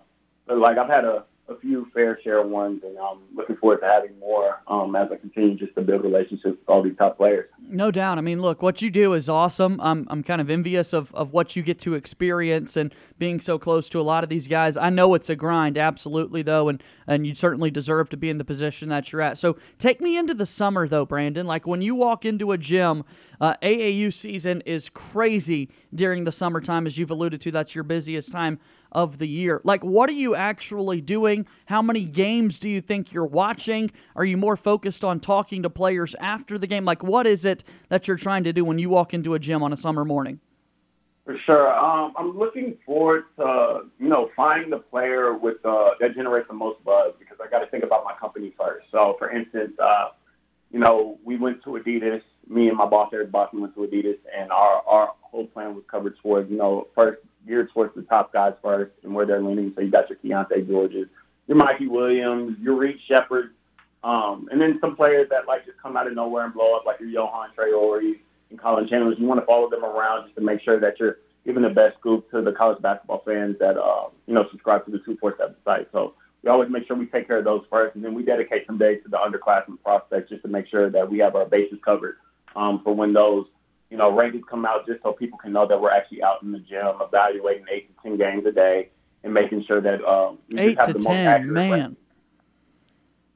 like 0.47 0.77
I've 0.77 0.89
had 0.89 1.06
a 1.06 1.24
a 1.49 1.57
few 1.59 1.88
fair 1.94 2.19
share 2.23 2.41
ones, 2.45 2.81
and 2.83 2.97
I'm 2.97 3.19
looking 3.35 3.55
forward 3.55 3.79
to 3.79 3.85
having 3.85 4.17
more 4.19 4.61
um, 4.67 4.95
as 4.95 5.07
I 5.11 5.15
continue 5.15 5.57
just 5.57 5.75
to 5.75 5.81
build 5.81 6.03
relationships 6.03 6.57
with 6.59 6.67
all 6.69 6.83
these 6.83 6.97
top 6.97 7.17
players. 7.17 7.49
No 7.59 7.89
doubt. 7.89 8.17
I 8.17 8.21
mean, 8.21 8.41
look, 8.41 8.61
what 8.61 8.81
you 8.81 8.89
do 8.89 9.13
is 9.13 9.29
awesome. 9.29 9.79
I'm, 9.81 10.05
I'm 10.09 10.23
kind 10.23 10.41
of 10.41 10.49
envious 10.49 10.94
of, 10.94 11.13
of 11.15 11.31
what 11.31 11.55
you 11.55 11.63
get 11.63 11.79
to 11.79 11.94
experience 11.94 12.75
and 12.75 12.94
being 13.17 13.39
so 13.39 13.57
close 13.57 13.88
to 13.89 14.01
a 14.01 14.04
lot 14.04 14.23
of 14.23 14.30
these 14.30 14.47
guys. 14.47 14.75
I 14.75 14.89
know 14.89 15.13
it's 15.13 15.30
a 15.30 15.35
grind, 15.35 15.77
absolutely, 15.77 16.42
though, 16.42 16.68
and, 16.68 16.83
and 17.07 17.25
you 17.25 17.33
certainly 17.33 17.71
deserve 17.71 18.09
to 18.09 18.18
be 18.18 18.30
in 18.30 18.37
the 18.37 18.45
position 18.45 18.89
that 18.89 19.11
you're 19.11 19.21
at. 19.21 19.37
So 19.37 19.57
take 19.77 20.01
me 20.01 20.18
into 20.18 20.33
the 20.33 20.45
summer, 20.45 20.87
though, 20.87 21.06
Brandon. 21.06 21.47
Like 21.47 21.66
when 21.66 21.81
you 21.81 21.95
walk 21.95 22.25
into 22.25 22.51
a 22.51 22.57
gym, 22.57 23.06
uh, 23.39 23.56
AAU 23.63 24.13
season 24.13 24.61
is 24.66 24.89
crazy 24.89 25.69
during 25.94 26.25
the 26.25 26.31
summertime, 26.31 26.85
as 26.85 26.97
you've 26.97 27.11
alluded 27.11 27.39
to. 27.42 27.51
That's 27.51 27.73
your 27.73 27.83
busiest 27.83 28.31
time 28.31 28.59
of 28.91 29.17
the 29.17 29.27
year. 29.27 29.61
Like, 29.63 29.83
what 29.83 30.09
are 30.09 30.13
you 30.13 30.35
actually 30.35 31.01
doing? 31.01 31.47
How 31.65 31.81
many 31.81 32.03
games 32.03 32.59
do 32.59 32.69
you 32.69 32.81
think 32.81 33.13
you're 33.13 33.25
watching? 33.25 33.91
Are 34.15 34.25
you 34.25 34.37
more 34.37 34.56
focused 34.56 35.03
on 35.03 35.19
talking 35.19 35.63
to 35.63 35.69
players 35.69 36.15
after 36.19 36.57
the 36.57 36.67
game? 36.67 36.85
Like, 36.85 37.03
what 37.03 37.27
is 37.27 37.45
it 37.45 37.63
that 37.89 38.07
you're 38.07 38.17
trying 38.17 38.44
to 38.45 38.53
do 38.53 38.63
when 38.65 38.79
you 38.79 38.89
walk 38.89 39.13
into 39.13 39.33
a 39.33 39.39
gym 39.39 39.63
on 39.63 39.73
a 39.73 39.77
summer 39.77 40.06
morning? 40.06 40.39
For 41.25 41.37
sure. 41.45 41.77
Um, 41.77 42.13
I'm 42.17 42.37
looking 42.37 42.77
forward 42.85 43.25
to, 43.37 43.81
you 43.99 44.07
know, 44.07 44.31
finding 44.33 44.69
the 44.69 44.77
player 44.77 45.33
with 45.33 45.57
uh, 45.65 45.89
that 45.99 46.15
generates 46.15 46.47
the 46.47 46.53
most 46.53 46.81
buzz 46.85 47.15
because 47.19 47.37
I 47.44 47.49
got 47.49 47.59
to 47.59 47.67
think 47.67 47.83
about 47.83 48.06
my 48.06 48.13
company 48.13 48.53
first. 48.57 48.87
So, 48.91 49.17
for 49.19 49.29
instance, 49.29 49.73
uh, 49.77 50.11
you 50.71 50.79
know, 50.79 51.19
we 51.25 51.35
went 51.35 51.63
to 51.63 51.71
Adidas. 51.71 52.21
Me 52.47 52.69
and 52.69 52.77
my 52.77 52.85
boss, 52.85 53.09
Eric 53.13 53.31
Bossi, 53.31 53.59
went 53.59 53.75
to 53.75 53.81
Adidas, 53.81 54.19
and 54.33 54.51
our, 54.51 54.81
our 54.87 55.11
whole 55.19 55.47
plan 55.47 55.75
was 55.75 55.83
covered 55.91 56.17
towards, 56.19 56.49
you 56.49 56.56
know, 56.56 56.87
first 56.95 57.19
geared 57.47 57.71
towards 57.73 57.95
the 57.95 58.04
top 58.04 58.33
guys 58.33 58.54
first 58.61 58.92
and 59.04 59.13
where 59.13 59.25
they're 59.25 59.42
leaning. 59.42 59.73
So 59.75 59.81
you 59.81 59.89
got 59.89 60.09
your 60.09 60.18
Keyonte 60.19 60.68
Georges, 60.68 61.07
your 61.47 61.57
Mikey 61.57 61.87
Williams, 61.87 62.57
your 62.59 62.75
Reed 62.75 62.97
Sheppard, 63.07 63.54
um, 64.04 64.47
and 64.51 64.61
then 64.61 64.77
some 64.80 64.95
players 64.95 65.27
that 65.30 65.47
like 65.47 65.66
just 65.66 65.81
come 65.81 65.97
out 65.97 66.07
of 66.07 66.13
nowhere 66.13 66.45
and 66.45 66.54
blow 66.54 66.75
up, 66.75 66.85
like 66.85 66.99
your 66.99 67.09
Yohan 67.09 67.47
Traore 67.57 68.16
and 68.49 68.59
Collin 68.59 68.87
Chandler. 68.87 69.13
You 69.13 69.25
want 69.25 69.39
to 69.39 69.45
follow 69.45 69.69
them 69.69 69.83
around 69.83 70.25
just 70.25 70.35
to 70.35 70.42
make 70.42 70.61
sure 70.61 70.80
that 70.80 70.99
you're 70.99 71.18
giving 71.45 71.63
the 71.63 71.69
best 71.69 71.97
scoop 71.99 72.30
to 72.31 72.42
the 72.42 72.51
college 72.51 72.81
basketball 72.81 73.23
fans 73.25 73.57
that 73.59 73.77
uh, 73.77 74.09
you 74.27 74.33
know 74.33 74.45
subscribe 74.51 74.85
to 74.85 74.92
the 74.92 74.99
two 74.99 75.18
four 75.18 75.35
seven 75.37 75.56
site. 75.66 75.87
So 75.92 76.13
we 76.44 76.49
always 76.49 76.69
make 76.69 76.85
sure 76.87 76.95
we 76.95 77.07
take 77.07 77.27
care 77.27 77.39
of 77.39 77.45
those 77.45 77.66
first, 77.69 77.95
and 77.95 78.04
then 78.04 78.13
we 78.13 78.23
dedicate 78.23 78.68
some 78.68 78.77
days 78.77 79.01
to 79.04 79.09
the 79.09 79.18
underclassmen 79.18 79.81
prospects 79.83 80.30
just 80.30 80.44
to 80.44 80.47
make 80.47 80.68
sure 80.68 80.89
that 80.89 81.09
we 81.09 81.18
have 81.19 81.35
our 81.35 81.45
bases 81.45 81.80
covered 81.83 82.18
um, 82.56 82.81
for 82.83 82.94
when 82.94 83.13
those 83.13 83.45
you 83.89 83.97
know, 83.97 84.11
rankings 84.11 84.41
come 84.49 84.65
out 84.65 84.85
just 84.85 85.01
so 85.03 85.13
people 85.13 85.37
can 85.37 85.53
know 85.53 85.67
that 85.67 85.79
we're 85.79 85.91
actually 85.91 86.23
out 86.23 86.44
in 86.44 86.51
the 86.51 86.59
gym 86.59 86.95
evaluating 87.01 87.65
eight 87.71 87.87
to 87.87 88.03
ten 88.03 88.17
games 88.17 88.45
a 88.45 88.51
day 88.51 88.89
and 89.23 89.33
making 89.33 89.63
sure 89.65 89.81
that 89.81 90.03
um, 90.06 90.39
we 90.49 90.59
eight 90.59 90.75
just 90.77 90.87
have 90.87 90.97
to 90.97 91.03
the 91.03 91.09
ten, 91.09 91.47
most 91.47 91.53
man, 91.53 91.97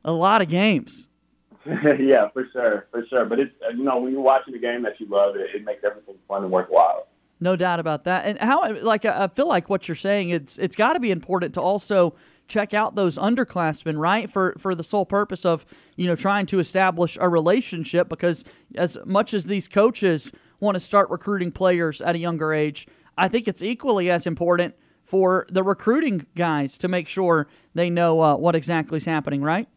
a 0.03 0.11
lot 0.11 0.41
of 0.41 0.49
games. 0.49 1.07
yeah, 1.65 2.27
for 2.33 2.47
sure, 2.51 2.87
for 2.91 3.05
sure. 3.07 3.25
But 3.25 3.39
it's 3.39 3.53
you 3.75 3.83
know 3.83 3.99
when 3.99 4.11
you're 4.11 4.21
watching 4.21 4.55
a 4.55 4.59
game 4.59 4.83
that 4.83 4.99
you 4.99 5.07
love, 5.07 5.35
it, 5.35 5.55
it 5.55 5.63
makes 5.63 5.83
everything 5.83 6.15
fun 6.27 6.43
and 6.43 6.51
worthwhile. 6.51 7.07
No 7.39 7.55
doubt 7.55 7.79
about 7.79 8.03
that. 8.03 8.25
And 8.25 8.37
how, 8.37 8.71
like, 8.81 9.03
I 9.03 9.27
feel 9.27 9.47
like 9.47 9.67
what 9.67 9.87
you're 9.87 9.95
saying, 9.95 10.29
it's 10.29 10.59
it's 10.59 10.75
got 10.75 10.93
to 10.93 10.99
be 10.99 11.11
important 11.11 11.55
to 11.55 11.61
also 11.61 12.15
check 12.51 12.73
out 12.73 12.95
those 12.95 13.17
underclassmen, 13.17 13.97
right? 13.97 14.29
For 14.29 14.55
for 14.57 14.75
the 14.75 14.83
sole 14.83 15.05
purpose 15.05 15.45
of 15.45 15.65
you 15.95 16.07
know 16.07 16.15
trying 16.15 16.45
to 16.47 16.59
establish 16.59 17.17
a 17.19 17.29
relationship, 17.29 18.09
because 18.09 18.43
as 18.75 18.97
much 19.05 19.33
as 19.33 19.45
these 19.45 19.67
coaches 19.67 20.31
want 20.59 20.75
to 20.75 20.79
start 20.79 21.09
recruiting 21.09 21.51
players 21.51 22.01
at 22.01 22.15
a 22.15 22.19
younger 22.19 22.53
age, 22.53 22.87
I 23.17 23.27
think 23.27 23.47
it's 23.47 23.63
equally 23.63 24.11
as 24.11 24.27
important 24.27 24.75
for 25.03 25.47
the 25.49 25.63
recruiting 25.63 26.25
guys 26.35 26.77
to 26.79 26.87
make 26.87 27.07
sure 27.07 27.47
they 27.73 27.89
know 27.89 28.21
uh, 28.21 28.35
what 28.35 28.55
exactly 28.55 28.97
is 28.97 29.05
happening, 29.05 29.41
right? 29.41 29.67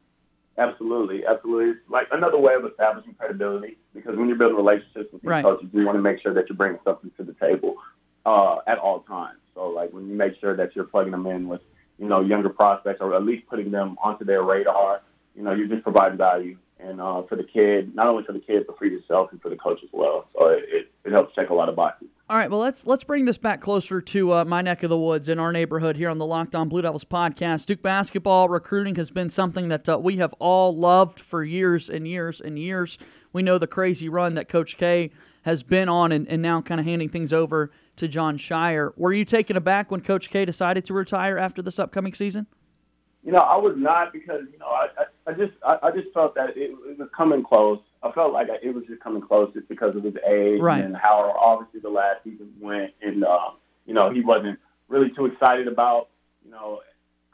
Absolutely, 0.57 1.27
absolutely. 1.27 1.81
Like 1.89 2.07
another 2.13 2.39
way 2.39 2.55
of 2.55 2.65
establishing 2.65 3.15
credibility 3.15 3.77
because 3.93 4.17
when 4.17 4.29
you're 4.29 4.37
building 4.37 4.57
relationships 4.57 5.13
with 5.13 5.23
these 5.23 5.29
right. 5.29 5.45
coaches, 5.45 5.69
you 5.73 5.85
want 5.85 5.97
to 5.97 6.03
make 6.03 6.21
sure 6.21 6.35
that 6.35 6.49
you're 6.49 6.57
bringing 6.57 6.79
something 6.85 7.11
to 7.17 7.25
the 7.25 7.33
table 7.35 7.77
uh, 8.25 8.59
at 8.67 8.79
all 8.79 9.01
times. 9.01 9.39
So, 9.55 9.69
like 9.69 9.93
when 9.93 10.09
you 10.09 10.15
make 10.15 10.39
sure 10.41 10.55
that 10.57 10.77
you're 10.77 10.85
plugging 10.85 11.13
them 11.13 11.27
in 11.27 11.49
with, 11.49 11.61
you 11.99 12.09
know, 12.09 12.21
younger 12.21 12.49
prospects 12.49 12.99
or 13.01 13.15
at 13.15 13.25
least 13.25 13.47
putting 13.49 13.71
them 13.71 13.97
onto 14.03 14.25
their 14.25 14.43
radar, 14.43 15.03
you 15.35 15.43
know, 15.43 15.53
you're 15.53 15.69
just 15.69 15.83
providing 15.83 16.19
value. 16.19 16.57
And 16.81 17.01
uh, 17.01 17.23
for 17.29 17.37
the 17.37 17.45
kid, 17.45 17.95
not 17.95 18.09
only 18.09 18.25
for 18.25 18.33
the 18.33 18.41
kid, 18.41 18.65
but 18.67 18.77
for 18.79 18.85
yourself 18.85 19.31
and 19.33 19.41
for 19.41 19.49
the 19.49 19.57
coach 19.57 19.79
as 19.83 19.89
well. 19.93 20.29
So 20.37 20.49
it, 20.49 20.65
it, 20.69 20.93
it 21.05 21.13
helps 21.13 21.35
check 21.35 21.51
a 21.51 21.55
lot 21.55 21.69
of 21.69 21.77
boxes. 21.77 22.09
All 22.29 22.39
right, 22.39 22.51
well 22.51 22.61
let's 22.61 22.87
let's 22.87 23.05
bring 23.05 23.27
this 23.27 23.37
back 23.37 23.61
closer 23.61 24.01
to 24.01 24.33
uh, 24.33 24.45
my 24.47 24.63
neck 24.63 24.83
of 24.83 24.89
the 24.89 24.99
woods 24.99 25.29
in 25.29 25.39
our 25.39 25.53
neighborhood 25.53 25.97
here 25.97 26.09
on 26.09 26.17
the 26.17 26.25
Locked 26.25 26.55
On 26.55 26.71
Blue 26.71 26.81
Devils 26.81 27.05
podcast. 27.05 27.67
Duke 27.67 27.83
basketball 27.83 28.49
recruiting 28.49 28.95
has 28.97 29.11
been 29.11 29.29
something 29.29 29.69
that 29.69 29.87
uh, 29.89 29.99
we 29.99 30.17
have 30.17 30.33
all 30.39 30.75
loved 30.75 31.21
for 31.21 31.45
years 31.45 31.91
and 31.91 32.09
years 32.09 32.41
and 32.41 32.59
years. 32.59 32.97
We 33.35 33.43
know 33.43 33.59
the 33.59 33.67
crazy 33.67 34.09
run 34.09 34.35
that 34.35 34.49
Coach 34.49 34.79
K 34.79 35.11
has 35.45 35.63
been 35.63 35.89
on, 35.89 36.11
and, 36.11 36.27
and 36.29 36.41
now 36.43 36.61
kind 36.63 36.81
of 36.81 36.87
handing 36.87 37.09
things 37.09 37.33
over 37.33 37.71
to 37.97 38.09
Jon 38.09 38.39
Scheyer. 38.39 38.93
Were 38.97 39.13
you 39.13 39.25
taken 39.25 39.57
aback 39.57 39.91
when 39.91 40.01
Coach 40.01 40.31
K 40.31 40.45
decided 40.45 40.85
to 40.87 40.95
retire 40.95 41.39
after 41.39 41.63
this 41.63 41.79
upcoming 41.79 42.15
season? 42.15 42.47
You 43.23 43.33
know, 43.33 43.39
I 43.39 43.57
was 43.57 43.75
not 43.77 44.13
because 44.13 44.43
you 44.53 44.59
know 44.59 44.67
I, 44.67 44.89
I, 44.99 45.31
I 45.31 45.33
just 45.35 45.53
I, 45.63 45.79
I 45.85 45.91
just 45.91 46.13
felt 46.13 46.35
that 46.35 46.51
it, 46.51 46.73
it 46.73 46.99
was 46.99 47.09
coming 47.17 47.43
close. 47.43 47.79
I 48.03 48.11
felt 48.13 48.33
like 48.33 48.49
it 48.63 48.75
was 48.75 48.85
just 48.87 49.03
coming 49.03 49.23
close 49.23 49.53
just 49.55 49.69
because 49.69 49.97
of 49.97 50.03
his 50.03 50.15
age 50.27 50.61
right. 50.61 50.85
and 50.85 50.97
how 50.97 51.35
obviously 51.39 51.81
the 51.81 51.91
last 51.91 52.25
season 52.25 52.53
went, 52.61 52.93
and 53.03 53.25
uh, 53.25 53.51
you 53.87 53.95
know 53.95 54.11
he 54.11 54.21
wasn't 54.21 54.59
really 54.89 55.11
too 55.11 55.27
excited 55.27 55.69
about 55.69 56.09
you 56.45 56.51
know 56.51 56.81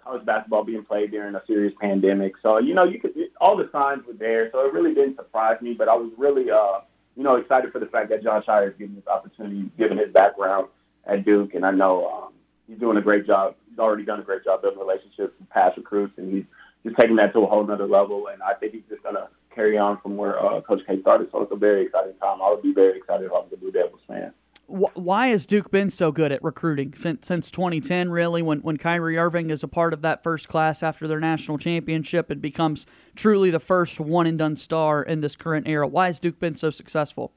college 0.02 0.25
basketball 0.25 0.64
being 0.64 0.85
played 0.85 1.11
during 1.11 1.35
a 1.35 1.43
serious 1.47 1.75
pandemic. 1.81 2.35
So 2.43 2.59
you 2.59 2.75
know 2.75 2.85
you 2.85 3.00
could 3.00 3.12
all 3.40 3.57
the 3.57 3.69
signs 3.73 4.05
were 4.07 4.14
there, 4.14 4.50
so 4.50 4.67
it 4.67 4.73
really 4.73 4.95
didn't 4.95 5.17
surprise 5.17 5.61
me. 5.61 5.75
But 5.75 5.88
I 5.88 5.95
was 5.95 6.12
really 6.17 6.50
uh, 6.50 6.81
you 7.17 7.23
know 7.23 7.37
excited 7.37 7.73
for 7.73 7.79
the 7.79 7.87
fact 7.87 8.09
that 8.11 8.23
Jon 8.23 8.43
Scheyer 8.43 8.69
is 8.69 8.75
getting 8.79 8.95
this 8.95 9.07
opportunity, 9.07 9.71
given 9.79 9.99
his 9.99 10.12
background 10.12 10.69
at 11.07 11.25
Duke, 11.25 11.55
and 11.55 11.64
I 11.64 11.71
know 11.71 12.09
um, 12.09 12.33
he's 12.67 12.79
doing 12.79 12.97
a 12.97 13.02
great 13.02 13.26
job. 13.26 13.55
He's 13.69 13.79
already 13.79 14.05
done 14.05 14.21
a 14.21 14.23
great 14.23 14.45
job 14.45 14.62
building 14.62 14.79
relationships 14.79 15.35
with 15.38 15.50
past 15.50 15.76
recruits, 15.76 16.14
and 16.19 16.33
he's 16.33 16.45
just 16.85 16.97
taking 16.97 17.17
that 17.17 17.33
to 17.33 17.40
a 17.40 17.47
whole 17.47 17.64
nother 17.67 17.87
level. 17.87 18.29
And 18.29 18.43
I 18.43 18.55
think 18.55 18.73
he's 18.73 18.83
just 18.88 19.02
gonna 19.02 19.29
carry 19.55 19.76
on 19.76 20.00
from 20.00 20.17
where 20.17 20.43
uh, 20.45 20.61
Coach 20.61 20.83
K 20.87 21.00
started. 21.00 21.29
So 21.33 21.43
it's 21.43 21.52
a 21.52 21.57
very 21.57 21.87
exciting 21.87 22.14
time. 22.21 22.40
I 22.43 22.50
would 22.50 22.62
be 22.62 22.73
very 22.73 22.99
excited 22.99 23.26
if 23.26 23.33
I 23.33 23.37
was 23.37 23.50
a 23.52 23.57
Blue 23.57 23.73
Devils 23.73 24.00
fan. 24.07 24.33
Why 24.71 25.29
has 25.29 25.47
Duke 25.47 25.73
been 25.73 25.91
so 25.91 26.12
good 26.12 26.31
at 26.31 26.45
recruiting 26.45 26.95
since 26.95 27.27
since 27.27 27.50
2010? 27.50 28.09
Really, 28.11 28.41
when 28.41 28.61
when 28.61 28.77
Kyrie 28.77 29.19
Irving 29.19 29.50
is 29.50 29.65
a 29.65 29.69
part 29.69 29.93
of 29.93 30.03
that 30.03 30.23
first 30.23 30.47
class 30.47 30.85
after 30.85 31.09
their 31.09 31.19
national 31.19 31.59
championship 31.59 32.31
and 32.31 32.41
becomes 32.41 32.87
truly 33.17 33.50
the 33.50 33.59
first 33.59 33.99
one 33.99 34.29
and 34.29 34.39
done 34.39 34.55
star 34.55 35.03
in 35.03 35.23
this 35.23 35.35
current 35.35 35.67
era. 35.67 35.89
Why 35.89 36.07
has 36.07 36.21
Duke 36.21 36.39
been 36.39 36.55
so 36.55 36.71
successful? 36.71 37.33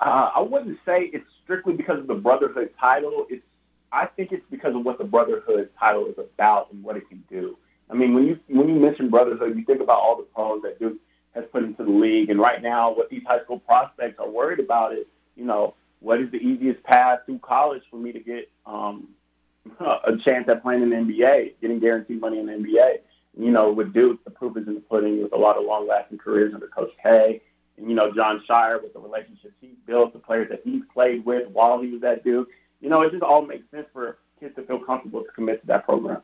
Uh, 0.00 0.30
I 0.36 0.40
wouldn't 0.40 0.78
say 0.84 1.10
it's 1.14 1.24
strictly 1.42 1.72
because 1.72 2.00
of 2.00 2.06
the 2.06 2.14
brotherhood 2.14 2.70
title. 2.78 3.26
It's 3.30 3.42
I 3.90 4.06
think 4.06 4.32
it's 4.32 4.44
because 4.50 4.74
of 4.74 4.84
what 4.84 4.98
the 4.98 5.04
brotherhood 5.04 5.70
title 5.80 6.06
is 6.06 6.18
about 6.18 6.70
and 6.70 6.82
what 6.82 6.98
it 6.98 7.08
can 7.08 7.24
do. 7.30 7.56
I 7.90 7.94
mean, 7.94 8.12
when 8.12 8.26
you 8.26 8.38
when 8.48 8.68
you 8.68 8.74
mention 8.74 9.08
brotherhood, 9.08 9.56
you 9.56 9.64
think 9.64 9.80
about 9.80 10.00
all 10.00 10.16
the 10.16 10.24
pros 10.34 10.60
that 10.64 10.78
Duke 10.78 10.98
has 11.34 11.44
put 11.50 11.62
into 11.62 11.82
the 11.82 11.90
league. 11.90 12.28
And 12.28 12.38
right 12.38 12.62
now, 12.62 12.94
what 12.94 13.08
these 13.08 13.22
high 13.26 13.42
school 13.44 13.58
prospects 13.58 14.18
are 14.18 14.28
worried 14.28 14.60
about 14.60 14.92
is, 14.92 15.06
you 15.34 15.46
know, 15.46 15.74
what 16.02 16.20
is 16.20 16.30
the 16.30 16.38
easiest 16.38 16.82
path 16.82 17.20
through 17.24 17.38
college 17.38 17.82
for 17.90 17.96
me 17.96 18.12
to 18.12 18.20
get 18.20 18.50
um, 18.66 19.08
a 19.80 20.16
chance 20.24 20.48
at 20.48 20.62
playing 20.62 20.82
in 20.82 20.90
the 20.90 20.96
NBA, 20.96 21.54
getting 21.60 21.78
guaranteed 21.78 22.20
money 22.20 22.38
in 22.38 22.46
the 22.46 22.52
NBA. 22.52 22.98
You 23.38 23.50
know, 23.50 23.72
with 23.72 23.94
Duke, 23.94 24.22
the 24.24 24.30
proof 24.30 24.56
is 24.56 24.66
in 24.66 24.74
the 24.74 24.80
pudding 24.80 25.22
with 25.22 25.32
a 25.32 25.36
lot 25.36 25.56
of 25.56 25.64
long-lasting 25.64 26.18
careers 26.18 26.52
under 26.52 26.66
Coach 26.66 26.90
K. 27.02 27.40
And, 27.78 27.88
you 27.88 27.94
know, 27.94 28.12
Jon 28.12 28.42
Scheyer 28.48 28.82
with 28.82 28.92
the 28.92 29.00
relationships 29.00 29.54
he's 29.60 29.76
built, 29.86 30.12
the 30.12 30.18
players 30.18 30.50
that 30.50 30.60
he's 30.64 30.82
played 30.92 31.24
with 31.24 31.48
while 31.48 31.80
he 31.80 31.90
was 31.90 32.02
at 32.02 32.24
Duke. 32.24 32.48
You 32.80 32.90
know, 32.90 33.00
it 33.02 33.12
just 33.12 33.22
all 33.22 33.46
makes 33.46 33.70
sense 33.70 33.86
for 33.92 34.18
kids 34.38 34.54
to 34.56 34.62
feel 34.64 34.80
comfortable 34.80 35.22
to 35.22 35.30
commit 35.32 35.60
to 35.62 35.66
that 35.68 35.86
program. 35.86 36.20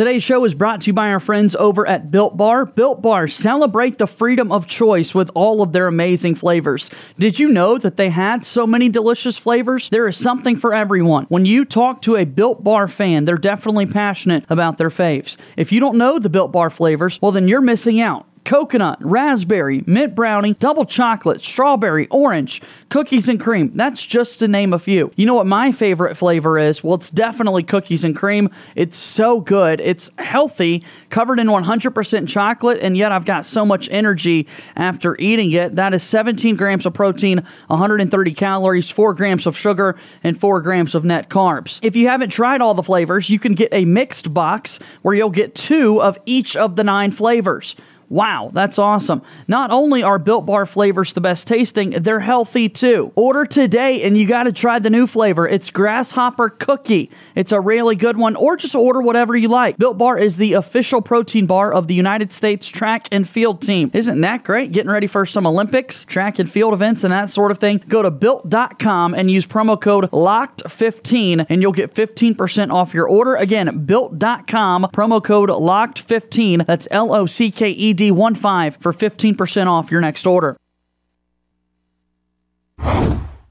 Today's 0.00 0.22
show 0.22 0.46
is 0.46 0.54
brought 0.54 0.80
to 0.80 0.86
you 0.86 0.92
by 0.94 1.10
our 1.10 1.20
friends 1.20 1.54
over 1.54 1.86
at 1.86 2.10
Built 2.10 2.34
Bar. 2.34 2.64
Built 2.64 3.02
Bar 3.02 3.28
celebrate 3.28 3.98
the 3.98 4.06
freedom 4.06 4.50
of 4.50 4.66
choice 4.66 5.14
with 5.14 5.30
all 5.34 5.60
of 5.60 5.72
their 5.72 5.88
amazing 5.88 6.36
flavors. 6.36 6.90
Did 7.18 7.38
you 7.38 7.50
know 7.50 7.76
that 7.76 7.98
they 7.98 8.08
had 8.08 8.46
so 8.46 8.66
many 8.66 8.88
delicious 8.88 9.36
flavors? 9.36 9.90
There 9.90 10.08
is 10.08 10.16
something 10.16 10.56
for 10.56 10.72
everyone. 10.72 11.26
When 11.28 11.44
you 11.44 11.66
talk 11.66 12.00
to 12.00 12.16
a 12.16 12.24
Built 12.24 12.64
Bar 12.64 12.88
fan, 12.88 13.26
they're 13.26 13.36
definitely 13.36 13.84
passionate 13.84 14.46
about 14.48 14.78
their 14.78 14.88
faves. 14.88 15.36
If 15.58 15.70
you 15.70 15.80
don't 15.80 15.98
know 15.98 16.18
the 16.18 16.30
Built 16.30 16.50
Bar 16.50 16.70
flavors, 16.70 17.20
well, 17.20 17.32
then 17.32 17.46
you're 17.46 17.60
missing 17.60 18.00
out 18.00 18.26
coconut, 18.50 18.98
raspberry, 19.00 19.84
mint 19.86 20.12
brownie, 20.12 20.54
double 20.54 20.84
chocolate, 20.84 21.40
strawberry, 21.40 22.08
orange, 22.08 22.60
cookies 22.88 23.28
and 23.28 23.38
cream. 23.38 23.70
That's 23.76 24.04
just 24.04 24.40
to 24.40 24.48
name 24.48 24.72
a 24.72 24.78
few. 24.80 25.12
You 25.14 25.24
know 25.24 25.34
what 25.34 25.46
my 25.46 25.70
favorite 25.70 26.16
flavor 26.16 26.58
is? 26.58 26.82
Well, 26.82 26.96
it's 26.96 27.10
definitely 27.10 27.62
cookies 27.62 28.02
and 28.02 28.16
cream. 28.16 28.50
It's 28.74 28.96
so 28.96 29.38
good. 29.38 29.80
It's 29.80 30.10
healthy, 30.18 30.82
covered 31.10 31.38
in 31.38 31.46
100% 31.46 32.28
chocolate, 32.28 32.80
and 32.82 32.96
yet 32.96 33.12
I've 33.12 33.24
got 33.24 33.44
so 33.44 33.64
much 33.64 33.88
energy 33.92 34.48
after 34.74 35.16
eating 35.20 35.52
it. 35.52 35.76
That 35.76 35.94
is 35.94 36.02
17 36.02 36.56
grams 36.56 36.86
of 36.86 36.92
protein, 36.92 37.46
130 37.68 38.34
calories, 38.34 38.90
4 38.90 39.14
grams 39.14 39.46
of 39.46 39.56
sugar, 39.56 39.96
and 40.24 40.36
4 40.36 40.60
grams 40.60 40.96
of 40.96 41.04
net 41.04 41.30
carbs. 41.30 41.78
If 41.82 41.94
you 41.94 42.08
haven't 42.08 42.30
tried 42.30 42.62
all 42.62 42.74
the 42.74 42.82
flavors, 42.82 43.30
you 43.30 43.38
can 43.38 43.54
get 43.54 43.68
a 43.70 43.84
mixed 43.84 44.34
box 44.34 44.80
where 45.02 45.14
you'll 45.14 45.30
get 45.30 45.54
two 45.54 46.02
of 46.02 46.18
each 46.26 46.56
of 46.56 46.74
the 46.74 46.82
nine 46.82 47.12
flavors. 47.12 47.76
Wow, 48.10 48.50
that's 48.52 48.76
awesome. 48.76 49.22
Not 49.46 49.70
only 49.70 50.02
are 50.02 50.18
Built 50.18 50.44
Bar 50.44 50.66
flavors 50.66 51.12
the 51.12 51.20
best 51.20 51.46
tasting, 51.46 51.90
they're 51.90 52.18
healthy 52.18 52.68
too. 52.68 53.12
Order 53.14 53.46
today 53.46 54.02
and 54.02 54.18
you 54.18 54.26
got 54.26 54.42
to 54.42 54.52
try 54.52 54.80
the 54.80 54.90
new 54.90 55.06
flavor. 55.06 55.46
It's 55.46 55.70
Grasshopper 55.70 56.48
Cookie. 56.48 57.08
It's 57.36 57.52
a 57.52 57.60
really 57.60 57.94
good 57.94 58.18
one, 58.18 58.34
or 58.34 58.56
just 58.56 58.74
order 58.74 59.00
whatever 59.00 59.36
you 59.36 59.46
like. 59.46 59.78
Built 59.78 59.96
Bar 59.96 60.18
is 60.18 60.38
the 60.38 60.54
official 60.54 61.00
protein 61.00 61.46
bar 61.46 61.72
of 61.72 61.86
the 61.86 61.94
United 61.94 62.32
States 62.32 62.66
track 62.66 63.06
and 63.12 63.28
field 63.28 63.62
team. 63.62 63.92
Isn't 63.94 64.22
that 64.22 64.42
great? 64.42 64.72
Getting 64.72 64.90
ready 64.90 65.06
for 65.06 65.24
some 65.24 65.46
Olympics, 65.46 66.04
track 66.04 66.40
and 66.40 66.50
field 66.50 66.74
events, 66.74 67.04
and 67.04 67.12
that 67.12 67.30
sort 67.30 67.52
of 67.52 67.58
thing. 67.58 67.80
Go 67.86 68.02
to 68.02 68.10
built.com 68.10 69.14
and 69.14 69.30
use 69.30 69.46
promo 69.46 69.80
code 69.80 70.10
LOCKED15 70.10 71.46
and 71.48 71.62
you'll 71.62 71.70
get 71.70 71.94
15% 71.94 72.72
off 72.72 72.92
your 72.92 73.08
order. 73.08 73.36
Again, 73.36 73.84
built.com, 73.84 74.88
promo 74.92 75.22
code 75.22 75.50
LOCKED15. 75.50 76.66
That's 76.66 76.88
L 76.90 77.14
O 77.14 77.26
C 77.26 77.52
K 77.52 77.70
E 77.70 77.92
D 77.92 77.99
D15 78.00 78.80
for 78.80 78.92
15% 78.92 79.66
off 79.66 79.90
your 79.90 80.00
next 80.00 80.26
order. 80.26 80.56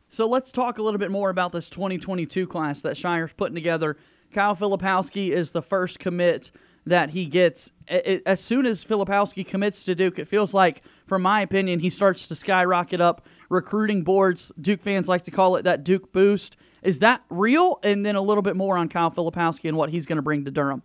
So 0.08 0.28
let's 0.28 0.52
talk 0.52 0.80
a 0.80 0.82
little 0.82 0.98
bit 0.98 1.12
more 1.12 1.30
about 1.30 1.52
this 1.52 1.70
2022 1.70 2.48
class 2.48 2.82
that 2.82 2.96
Scheyer's 2.96 3.32
putting 3.34 3.54
together. 3.54 3.96
Kyle 4.34 4.56
Filipowski 4.56 5.30
is 5.30 5.52
the 5.52 5.62
first 5.62 6.00
commit 6.00 6.52
that 6.88 7.12
he 7.12 7.28
gets. 7.28 7.72
as 7.88 8.40
soon 8.40 8.66
as 8.66 8.84
Filipowski 8.84 9.46
commits 9.46 9.84
to 9.84 9.94
Duke, 9.94 10.18
it 10.18 10.26
feels 10.26 10.52
like, 10.52 10.82
from 11.06 11.22
my 11.22 11.42
opinion, 11.42 11.80
he 11.80 11.92
starts 11.92 12.26
to 12.28 12.36
skyrocket 12.36 13.00
up 13.00 13.28
recruiting 13.50 14.04
boards. 14.04 14.52
Duke 14.60 14.82
fans 14.82 15.08
like 15.08 15.22
to 15.24 15.32
call 15.32 15.58
it 15.58 15.64
that 15.64 15.84
Duke 15.84 16.12
boost. 16.12 16.58
Is 16.82 17.00
that 17.00 17.24
real? 17.30 17.80
And 17.84 18.04
then 18.04 18.16
a 18.16 18.22
little 18.22 18.42
bit 18.42 18.56
more 18.56 18.78
on 18.78 18.90
Kyle 18.90 19.12
Filipowski 19.12 19.70
and 19.70 19.78
what 19.78 19.92
he's 19.92 20.08
going 20.08 20.18
to 20.18 20.24
bring 20.24 20.46
to 20.46 20.52
Durham. 20.52 20.82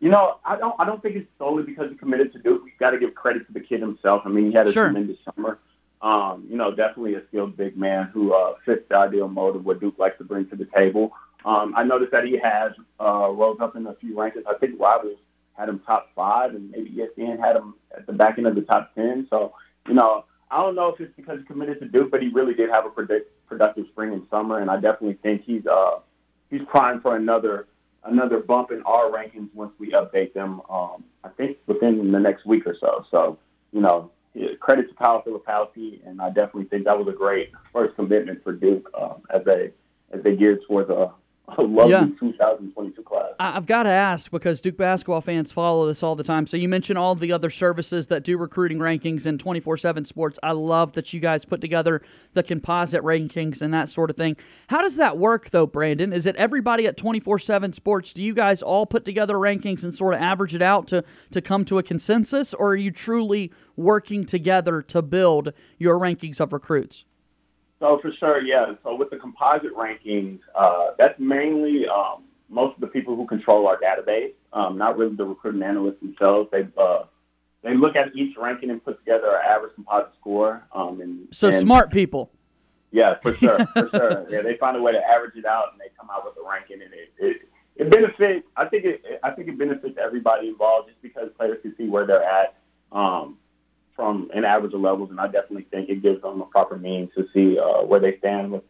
You 0.00 0.08
know, 0.08 0.38
I 0.44 0.56
don't. 0.56 0.74
I 0.78 0.86
don't 0.86 1.02
think 1.02 1.16
it's 1.16 1.28
solely 1.38 1.62
because 1.62 1.90
he 1.90 1.96
committed 1.96 2.32
to 2.32 2.38
Duke. 2.38 2.64
We 2.64 2.72
got 2.80 2.90
to 2.92 2.98
give 2.98 3.14
credit 3.14 3.46
to 3.46 3.52
the 3.52 3.60
kid 3.60 3.80
himself. 3.80 4.22
I 4.24 4.30
mean, 4.30 4.46
he 4.46 4.52
had 4.52 4.66
a 4.66 4.72
sure. 4.72 4.84
tremendous 4.84 5.18
summer. 5.24 5.58
Um, 6.00 6.46
you 6.48 6.56
know, 6.56 6.70
definitely 6.70 7.14
a 7.14 7.22
skilled 7.28 7.58
big 7.58 7.76
man 7.76 8.06
who 8.06 8.32
uh, 8.32 8.54
fits 8.64 8.84
the 8.88 8.96
ideal 8.96 9.28
mold 9.28 9.56
of 9.56 9.66
what 9.66 9.80
Duke 9.80 9.98
likes 9.98 10.16
to 10.16 10.24
bring 10.24 10.48
to 10.48 10.56
the 10.56 10.64
table. 10.64 11.12
Um, 11.44 11.74
I 11.76 11.84
noticed 11.84 12.12
that 12.12 12.24
he 12.24 12.38
has 12.38 12.72
uh, 12.98 13.28
rose 13.30 13.58
up 13.60 13.76
in 13.76 13.86
a 13.86 13.94
few 13.94 14.14
rankings. 14.14 14.46
I 14.48 14.54
think 14.54 14.80
Rivals 14.80 15.18
had 15.52 15.68
him 15.68 15.80
top 15.86 16.08
five, 16.16 16.54
and 16.54 16.70
maybe 16.70 16.90
ESPN 16.90 17.38
had 17.38 17.56
him 17.56 17.74
at 17.94 18.06
the 18.06 18.14
back 18.14 18.38
end 18.38 18.46
of 18.46 18.54
the 18.54 18.62
top 18.62 18.94
ten. 18.94 19.26
So, 19.28 19.52
you 19.86 19.94
know, 19.94 20.24
I 20.50 20.62
don't 20.62 20.74
know 20.74 20.88
if 20.88 21.00
it's 21.00 21.14
because 21.14 21.40
he 21.40 21.44
committed 21.44 21.78
to 21.80 21.86
Duke, 21.86 22.10
but 22.10 22.22
he 22.22 22.28
really 22.28 22.54
did 22.54 22.70
have 22.70 22.86
a 22.86 22.90
predict- 22.90 23.30
productive 23.46 23.86
spring 23.92 24.14
and 24.14 24.26
summer, 24.30 24.60
and 24.60 24.70
I 24.70 24.76
definitely 24.76 25.18
think 25.22 25.44
he's 25.44 25.66
uh, 25.66 25.98
he's 26.48 26.62
primed 26.66 27.02
for 27.02 27.16
another 27.16 27.66
another 28.04 28.40
bump 28.40 28.70
in 28.70 28.82
our 28.82 29.10
rankings 29.10 29.48
once 29.54 29.72
we 29.78 29.92
update 29.92 30.32
them. 30.32 30.62
Um, 30.70 31.04
I 31.24 31.28
think 31.28 31.58
within 31.66 32.12
the 32.12 32.18
next 32.18 32.46
week 32.46 32.66
or 32.66 32.76
so. 32.80 33.04
So, 33.10 33.38
you 33.72 33.80
know, 33.80 34.10
credit 34.60 34.88
to 34.88 34.94
Kyle 34.94 35.22
Filipowski, 35.22 36.06
and 36.06 36.20
I 36.20 36.28
definitely 36.28 36.64
think 36.64 36.84
that 36.84 36.98
was 36.98 37.08
a 37.08 37.16
great 37.16 37.52
first 37.72 37.96
commitment 37.96 38.42
for 38.42 38.52
Duke 38.52 38.90
um, 39.00 39.22
as 39.34 39.44
they 39.44 39.70
as 40.12 40.22
they 40.24 40.34
geared 40.34 40.60
towards 40.66 40.90
a 40.90 41.12
a 41.58 41.62
lovely 41.62 41.92
yeah. 41.92 42.06
2022 42.18 43.02
class. 43.02 43.30
I've 43.38 43.66
got 43.66 43.84
to 43.84 43.90
ask 43.90 44.30
because 44.30 44.60
Duke 44.60 44.76
basketball 44.76 45.20
fans 45.20 45.50
follow 45.50 45.86
this 45.86 46.02
all 46.02 46.14
the 46.14 46.22
time. 46.22 46.46
So 46.46 46.56
you 46.56 46.68
mentioned 46.68 46.98
all 46.98 47.14
the 47.14 47.32
other 47.32 47.50
services 47.50 48.08
that 48.08 48.22
do 48.22 48.36
recruiting 48.36 48.78
rankings 48.78 49.26
and 49.26 49.42
24/7 49.42 50.06
Sports. 50.06 50.38
I 50.42 50.52
love 50.52 50.92
that 50.92 51.12
you 51.12 51.20
guys 51.20 51.44
put 51.44 51.60
together 51.60 52.02
the 52.34 52.42
composite 52.42 53.02
rankings 53.02 53.62
and 53.62 53.72
that 53.74 53.88
sort 53.88 54.10
of 54.10 54.16
thing. 54.16 54.36
How 54.68 54.82
does 54.82 54.96
that 54.96 55.18
work 55.18 55.50
though, 55.50 55.66
Brandon? 55.66 56.12
Is 56.12 56.26
it 56.26 56.36
everybody 56.36 56.86
at 56.86 56.96
24/7 56.96 57.72
Sports? 57.72 58.12
Do 58.12 58.22
you 58.22 58.34
guys 58.34 58.62
all 58.62 58.86
put 58.86 59.04
together 59.04 59.34
rankings 59.34 59.82
and 59.82 59.94
sort 59.94 60.14
of 60.14 60.20
average 60.20 60.54
it 60.54 60.62
out 60.62 60.86
to 60.88 61.04
to 61.30 61.40
come 61.40 61.64
to 61.66 61.78
a 61.78 61.82
consensus, 61.82 62.54
or 62.54 62.70
are 62.70 62.76
you 62.76 62.90
truly 62.90 63.50
working 63.76 64.24
together 64.24 64.82
to 64.82 65.02
build 65.02 65.52
your 65.78 65.98
rankings 65.98 66.40
of 66.40 66.52
recruits? 66.52 67.04
So 67.80 67.98
for 68.00 68.12
sure, 68.12 68.42
yeah. 68.42 68.74
So 68.84 68.94
with 68.94 69.10
the 69.10 69.16
composite 69.16 69.74
rankings, 69.74 70.40
uh, 70.54 70.88
that's 70.98 71.18
mainly 71.18 71.88
um, 71.88 72.24
most 72.50 72.74
of 72.74 72.80
the 72.82 72.86
people 72.86 73.16
who 73.16 73.26
control 73.26 73.66
our 73.66 73.78
database, 73.80 74.34
um, 74.52 74.76
not 74.76 74.98
really 74.98 75.16
the 75.16 75.24
recruiting 75.24 75.62
analysts 75.62 76.00
themselves. 76.00 76.50
They 76.52 76.68
uh, 76.76 77.04
they 77.62 77.74
look 77.74 77.96
at 77.96 78.14
each 78.14 78.36
ranking 78.36 78.70
and 78.70 78.84
put 78.84 78.98
together 78.98 79.28
an 79.28 79.42
average 79.48 79.74
composite 79.74 80.12
score. 80.20 80.62
Um, 80.74 81.00
and 81.00 81.28
so 81.30 81.48
and, 81.48 81.60
smart 81.60 81.90
people. 81.90 82.30
Yeah, 82.92 83.14
for 83.22 83.32
sure, 83.34 83.64
for 83.66 83.88
sure. 83.88 84.26
Yeah, 84.30 84.42
they 84.42 84.56
find 84.58 84.76
a 84.76 84.82
way 84.82 84.92
to 84.92 84.98
average 84.98 85.36
it 85.36 85.46
out 85.46 85.72
and 85.72 85.80
they 85.80 85.86
come 85.98 86.10
out 86.10 86.24
with 86.24 86.34
a 86.36 86.48
ranking, 86.48 86.82
and 86.82 86.92
it 86.92 87.12
it, 87.18 87.36
it 87.76 87.90
benefits. 87.90 88.46
I 88.56 88.66
think 88.66 88.84
it 88.84 89.20
I 89.22 89.30
think 89.30 89.48
it 89.48 89.58
benefits 89.58 89.96
everybody 89.98 90.48
involved 90.48 90.90
just 90.90 91.00
because 91.00 91.30
players 91.38 91.58
can 91.62 91.74
see 91.78 91.88
where 91.88 92.06
they're 92.06 92.22
at. 92.22 92.56
Um, 92.92 93.38
from 94.00 94.30
an 94.32 94.46
average 94.46 94.72
of 94.72 94.80
levels, 94.80 95.10
and 95.10 95.20
I 95.20 95.26
definitely 95.26 95.66
think 95.70 95.90
it 95.90 96.00
gives 96.00 96.22
them 96.22 96.40
a 96.40 96.46
proper 96.46 96.78
means 96.78 97.10
to 97.16 97.28
see 97.34 97.58
uh, 97.58 97.82
where 97.82 98.00
they 98.00 98.16
stand 98.16 98.50
with 98.50 98.62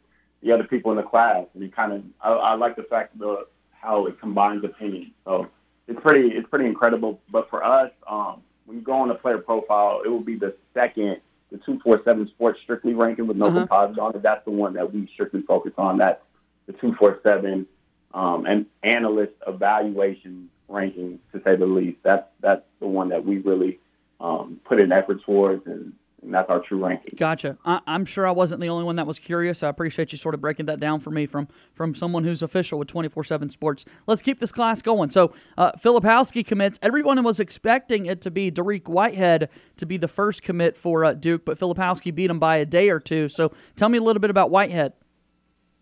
the 0.42 0.50
other 0.50 0.64
people 0.64 0.90
in 0.90 0.96
the 0.96 1.04
class. 1.04 1.46
And 1.54 1.62
it 1.62 1.72
kind 1.72 1.92
of, 1.92 2.02
I, 2.20 2.30
I 2.32 2.54
like 2.54 2.74
the 2.74 2.82
fact 2.82 3.16
the 3.16 3.46
how 3.70 4.06
it 4.06 4.18
combines 4.18 4.64
opinions. 4.64 5.12
So 5.24 5.46
it's 5.86 6.00
pretty, 6.00 6.34
it's 6.34 6.48
pretty 6.48 6.66
incredible. 6.66 7.20
But 7.30 7.48
for 7.48 7.62
us, 7.62 7.92
um, 8.08 8.42
when 8.64 8.78
you 8.78 8.82
go 8.82 8.94
on 8.94 9.06
the 9.06 9.14
player 9.14 9.38
profile, 9.38 10.02
it 10.04 10.08
will 10.08 10.18
be 10.18 10.34
the 10.34 10.56
second, 10.74 11.20
the 11.52 11.58
two 11.58 11.78
four 11.78 12.02
seven 12.04 12.26
sports 12.26 12.58
strictly 12.64 12.94
ranking 12.94 13.28
with 13.28 13.36
no 13.36 13.46
uh-huh. 13.46 13.58
composite 13.60 14.00
on 14.00 14.16
it. 14.16 14.22
That's 14.22 14.44
the 14.44 14.50
one 14.50 14.74
that 14.74 14.92
we 14.92 15.08
strictly 15.14 15.42
focus 15.42 15.74
on. 15.78 15.98
That's 15.98 16.20
the 16.66 16.72
two 16.72 16.92
four 16.96 17.20
seven 17.22 17.68
um, 18.12 18.46
and 18.46 18.66
analyst 18.82 19.34
evaluation 19.46 20.50
ranking, 20.66 21.20
to 21.32 21.40
say 21.44 21.54
the 21.54 21.66
least. 21.66 21.98
That's 22.02 22.26
that's 22.40 22.62
the 22.80 22.88
one 22.88 23.10
that 23.10 23.24
we 23.24 23.38
really 23.38 23.78
um, 24.20 24.60
put 24.64 24.80
in 24.80 24.92
effort 24.92 25.22
towards, 25.24 25.66
and, 25.66 25.92
and, 26.22 26.34
that's 26.34 26.50
our 26.50 26.60
true 26.60 26.84
ranking. 26.84 27.14
Gotcha. 27.16 27.56
I, 27.64 27.80
am 27.86 28.04
sure 28.04 28.26
I 28.26 28.30
wasn't 28.30 28.60
the 28.60 28.68
only 28.68 28.84
one 28.84 28.96
that 28.96 29.06
was 29.06 29.18
curious. 29.18 29.62
I 29.62 29.68
appreciate 29.68 30.12
you 30.12 30.18
sort 30.18 30.34
of 30.34 30.40
breaking 30.40 30.66
that 30.66 30.78
down 30.78 31.00
for 31.00 31.10
me 31.10 31.26
from 31.26 31.48
from 31.74 31.94
someone 31.94 32.24
who's 32.24 32.42
official 32.42 32.78
with 32.78 32.88
24/7 32.88 33.50
Sports. 33.50 33.84
Let's 34.06 34.20
keep 34.22 34.38
this 34.38 34.52
class 34.52 34.82
going. 34.82 35.10
So 35.10 35.32
uh, 35.56 35.72
Filipowski 35.72 36.46
commits. 36.46 36.78
Everyone 36.82 37.22
was 37.24 37.40
expecting 37.40 38.06
it 38.06 38.20
to 38.20 38.30
be 38.30 38.50
Dariq 38.52 38.88
Whitehead 38.88 39.48
to 39.78 39.86
be 39.86 39.96
the 39.96 40.08
first 40.08 40.42
commit 40.42 40.76
for 40.76 41.04
uh, 41.04 41.14
Duke, 41.14 41.44
but 41.44 41.58
Filipowski 41.58 42.14
beat 42.14 42.30
him 42.30 42.38
by 42.38 42.56
a 42.58 42.66
day 42.66 42.90
or 42.90 43.00
two. 43.00 43.28
So 43.28 43.52
tell 43.76 43.88
me 43.88 43.98
a 43.98 44.02
little 44.02 44.20
bit 44.20 44.30
about 44.30 44.50
Whitehead. 44.50 44.92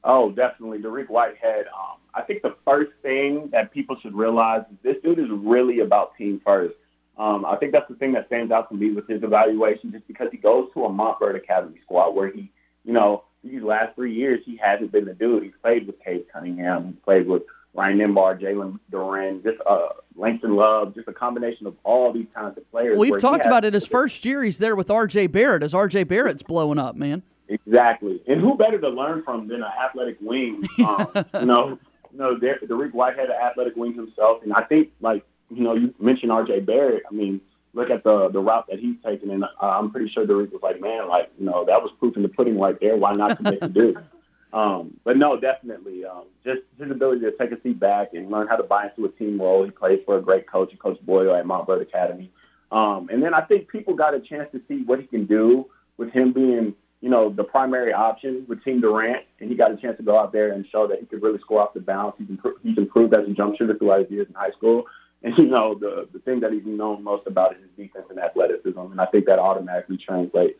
Oh, 0.04 0.30
definitely, 0.30 0.78
Dariq 0.78 1.08
Whitehead. 1.08 1.66
Um, 1.66 1.98
I 2.14 2.22
think 2.22 2.42
the 2.42 2.54
first 2.64 2.92
thing 3.02 3.48
that 3.52 3.72
people 3.72 3.96
should 4.00 4.14
realize 4.14 4.62
is 4.70 4.76
this 4.82 4.96
dude 5.02 5.18
is 5.18 5.28
really 5.30 5.80
about 5.80 6.16
team 6.16 6.40
first. 6.44 6.74
Um, 7.18 7.44
I 7.44 7.56
think 7.56 7.72
that's 7.72 7.88
the 7.88 7.96
thing 7.96 8.12
that 8.12 8.26
stands 8.26 8.52
out 8.52 8.68
to 8.70 8.76
me 8.76 8.92
with 8.92 9.08
his 9.08 9.22
evaluation, 9.22 9.90
just 9.90 10.06
because 10.06 10.28
he 10.30 10.38
goes 10.38 10.70
to 10.74 10.84
a 10.84 10.88
Montverde 10.88 11.36
Academy 11.36 11.78
squad 11.82 12.10
where 12.10 12.30
he, 12.30 12.50
you 12.84 12.92
know, 12.92 13.24
these 13.42 13.62
last 13.62 13.94
three 13.96 14.14
years 14.14 14.40
he 14.44 14.56
hasn't 14.56 14.92
been 14.92 15.04
the 15.04 15.14
dude. 15.14 15.42
He's 15.42 15.52
played 15.60 15.86
with 15.86 16.02
Cade 16.02 16.26
Cunningham, 16.32 16.86
he's 16.86 17.02
played 17.04 17.26
with 17.26 17.42
Ryan 17.74 17.98
Nembhard, 17.98 18.40
Jalen 18.40 18.78
Duren, 18.90 19.42
just 19.42 19.58
uh, 19.66 19.88
Langston 20.16 20.54
Love, 20.56 20.94
just 20.94 21.08
a 21.08 21.12
combination 21.12 21.66
of 21.66 21.76
all 21.84 22.12
these 22.12 22.26
talented 22.34 22.70
players. 22.70 22.96
We've 22.96 23.20
talked 23.20 23.46
about 23.46 23.64
it 23.64 23.74
his 23.74 23.86
first 23.86 24.24
year. 24.24 24.42
He's 24.42 24.58
there 24.58 24.76
with 24.76 24.90
R.J. 24.90 25.28
Barrett 25.28 25.62
as 25.62 25.74
R.J. 25.74 26.04
Barrett's 26.04 26.42
blowing 26.42 26.78
up, 26.78 26.96
man. 26.96 27.22
Exactly, 27.48 28.20
and 28.28 28.40
who 28.40 28.56
better 28.56 28.78
to 28.78 28.88
learn 28.88 29.22
from 29.22 29.48
than 29.48 29.62
an 29.62 29.72
athletic 29.82 30.18
wing? 30.20 30.62
Um, 30.78 31.08
you 31.40 31.46
know, 31.46 31.78
you 32.12 32.18
know, 32.18 32.36
Dariq 32.36 32.92
Whitehead, 32.92 33.30
an 33.30 33.36
athletic 33.42 33.74
wing 33.76 33.94
himself, 33.94 34.42
and 34.42 34.52
I 34.52 34.62
think 34.62 34.90
like 35.00 35.24
you 35.50 35.62
know, 35.62 35.74
you 35.74 35.94
mentioned 35.98 36.32
R.J. 36.32 36.60
Barrett. 36.60 37.04
I 37.10 37.14
mean, 37.14 37.40
look 37.74 37.90
at 37.90 38.04
the 38.04 38.28
the 38.28 38.40
route 38.40 38.66
that 38.68 38.78
he's 38.78 38.96
taken, 39.04 39.30
and 39.30 39.44
uh, 39.44 39.48
I'm 39.60 39.90
pretty 39.90 40.10
sure 40.10 40.26
Dariq 40.26 40.52
was 40.52 40.62
like, 40.62 40.80
man, 40.80 41.08
like 41.08 41.30
you 41.38 41.46
know, 41.46 41.64
that 41.64 41.82
was 41.82 41.90
proof 41.98 42.16
in 42.16 42.22
the 42.22 42.28
pudding 42.28 42.58
right 42.58 42.78
there. 42.80 42.96
Why 42.96 43.14
not 43.14 43.36
commit 43.36 43.60
to 43.60 43.68
do? 43.68 43.96
Um, 44.50 44.98
but 45.04 45.18
no, 45.18 45.38
definitely, 45.38 46.06
um, 46.06 46.24
just 46.42 46.60
his 46.78 46.90
ability 46.90 47.20
to 47.20 47.32
take 47.32 47.52
a 47.52 47.60
seat 47.60 47.78
back 47.78 48.14
and 48.14 48.30
learn 48.30 48.48
how 48.48 48.56
to 48.56 48.62
buy 48.62 48.86
into 48.86 49.04
a 49.04 49.10
team 49.10 49.38
role. 49.38 49.62
He 49.62 49.70
plays 49.70 50.00
for 50.06 50.16
a 50.16 50.22
great 50.22 50.50
coach, 50.50 50.72
Coach 50.78 50.98
Boyle 51.02 51.34
at 51.34 51.44
Montverde 51.44 51.82
Academy. 51.82 52.30
Um, 52.72 53.08
and 53.10 53.22
then 53.22 53.34
I 53.34 53.42
think 53.42 53.68
people 53.68 53.94
got 53.94 54.14
a 54.14 54.20
chance 54.20 54.50
to 54.52 54.60
see 54.68 54.84
what 54.84 55.00
he 55.00 55.06
can 55.06 55.26
do 55.26 55.66
with 55.98 56.10
him 56.12 56.32
being, 56.32 56.74
you 57.02 57.10
know, 57.10 57.28
the 57.28 57.44
primary 57.44 57.92
option 57.92 58.46
with 58.48 58.64
Team 58.64 58.80
Durant, 58.80 59.24
and 59.40 59.50
he 59.50 59.56
got 59.56 59.70
a 59.70 59.76
chance 59.76 59.98
to 59.98 60.02
go 60.02 60.18
out 60.18 60.32
there 60.32 60.52
and 60.52 60.66
show 60.72 60.86
that 60.86 60.98
he 60.98 61.06
could 61.06 61.22
really 61.22 61.40
score 61.40 61.60
off 61.60 61.74
the 61.74 61.80
bounce. 61.80 62.14
He's, 62.18 62.30
improved, 62.30 62.60
he's 62.62 62.78
improved 62.78 63.14
as 63.14 63.28
a 63.28 63.32
jump 63.32 63.56
shooter 63.58 63.76
throughout 63.76 64.00
his 64.00 64.10
years 64.10 64.28
in 64.28 64.34
high 64.34 64.52
school. 64.52 64.86
And 65.22 65.36
you 65.36 65.46
know, 65.46 65.74
the 65.74 66.08
the 66.12 66.20
thing 66.20 66.40
that 66.40 66.52
he's 66.52 66.64
known 66.64 67.02
most 67.02 67.26
about 67.26 67.56
is 67.56 67.62
his 67.62 67.86
defense 67.86 68.06
and 68.10 68.18
athleticism, 68.18 68.78
and 68.78 69.00
I 69.00 69.06
think 69.06 69.26
that 69.26 69.38
automatically 69.38 69.96
translates 69.96 70.58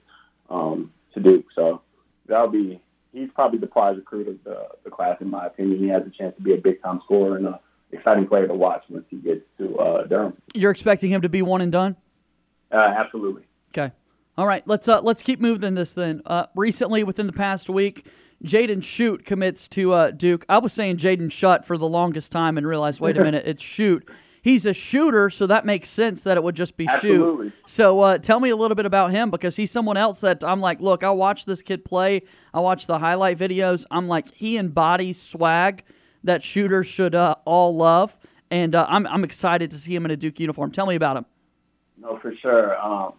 um, 0.51 0.92
to 1.14 1.21
Duke. 1.21 1.47
So 1.55 1.83
that'll 2.27 2.49
be 2.49 2.81
he's 3.12 3.31
probably 3.35 3.59
the 3.59 3.68
prize 3.68 3.97
recruit 3.97 4.29
of 4.29 4.42
the 4.44 4.66
the 4.85 4.90
class, 4.90 5.18
in 5.21 5.31
my 5.31 5.47
opinion. 5.47 5.79
He 5.79 5.88
has 5.88 6.03
a 6.07 6.11
chance 6.11 6.35
to 6.37 6.42
be 6.42 6.55
a 6.55 6.57
big 6.57 6.83
time 6.83 7.01
scorer 7.05 7.37
and 7.37 7.47
a 7.47 7.61
exciting 7.92 8.27
player 8.27 8.47
to 8.47 8.55
watch 8.55 8.83
once 8.88 9.05
he 9.09 9.16
gets 9.16 9.40
to 9.59 9.79
uh, 9.79 10.05
Durham. 10.07 10.37
You're 10.55 10.71
expecting 10.71 11.11
him 11.11 11.23
to 11.23 11.29
be 11.29 11.40
one 11.40 11.61
and 11.61 11.73
done? 11.73 11.97
Uh, 12.71 12.94
absolutely. 12.97 13.44
Okay. 13.73 13.94
All 14.37 14.47
right. 14.47 14.66
Let's 14.66 14.88
uh, 14.88 15.01
let's 15.01 15.23
keep 15.23 15.40
moving 15.40 15.75
this 15.75 15.94
then. 15.94 16.21
Uh, 16.27 16.47
recently, 16.57 17.05
within 17.05 17.27
the 17.27 17.33
past 17.33 17.71
week. 17.71 18.07
Jaden 18.44 18.83
Schutt 18.83 19.25
commits 19.25 19.66
to 19.66 19.92
uh, 19.92 20.11
Duke. 20.12 20.47
I 20.49 20.59
was 20.59 20.73
saying 20.73 20.99
Jaden 20.99 21.27
Schutt 21.27 21.64
for 21.64 21.77
the 21.77 21.88
longest 21.88 22.31
time 22.31 22.57
and 22.57 22.64
realized, 22.64 23.01
wait 23.01 23.18
a 23.18 23.21
minute, 23.25 23.49
it's 23.49 23.61
Shoot 23.61 24.09
he's 24.49 24.65
a 24.65 24.73
shooter, 24.73 25.29
so 25.29 25.47
that 25.47 25.67
makes 25.67 25.89
sense 25.91 26.23
that 26.23 26.37
it 26.37 26.43
would 26.43 26.57
just 26.57 26.77
be 26.77 26.87
Absolutely. 26.89 27.49
shoot. 27.49 27.55
So 27.67 28.01
uh, 28.01 28.19
tell 28.19 28.41
me 28.41 28.49
a 28.49 28.57
little 28.57 28.75
bit 28.75 28.87
about 28.87 29.11
him 29.11 29.31
because 29.31 29.57
he's 29.57 29.71
someone 29.71 29.97
else 29.99 30.21
that 30.21 30.43
I'm 30.43 30.61
like, 30.61 30.81
look, 30.81 31.05
I 31.05 31.11
watch 31.11 31.45
this 31.45 31.61
kid 31.61 31.85
play. 31.85 32.23
I 32.55 32.61
watch 32.61 32.87
the 32.87 32.99
highlight 32.99 33.39
videos. 33.39 33.85
I'm 33.91 34.09
like, 34.09 34.33
he 34.35 34.57
embodies 34.57 35.21
swag 35.21 35.85
that 36.25 36.43
shooters 36.43 36.87
should 36.87 37.15
uh, 37.15 37.35
all 37.45 37.77
love, 37.77 38.19
and 38.51 38.75
uh, 38.75 38.87
I'm 38.89 39.07
I'm 39.07 39.23
excited 39.23 39.71
to 39.71 39.77
see 39.77 39.95
him 39.95 40.05
in 40.05 40.11
a 40.11 40.17
Duke 40.17 40.41
uniform. 40.41 40.73
Tell 40.73 40.87
me 40.87 40.95
about 40.95 41.19
him. 41.19 41.27
No, 41.99 42.19
for 42.19 42.35
sure. 42.41 42.79
Um, 42.79 43.13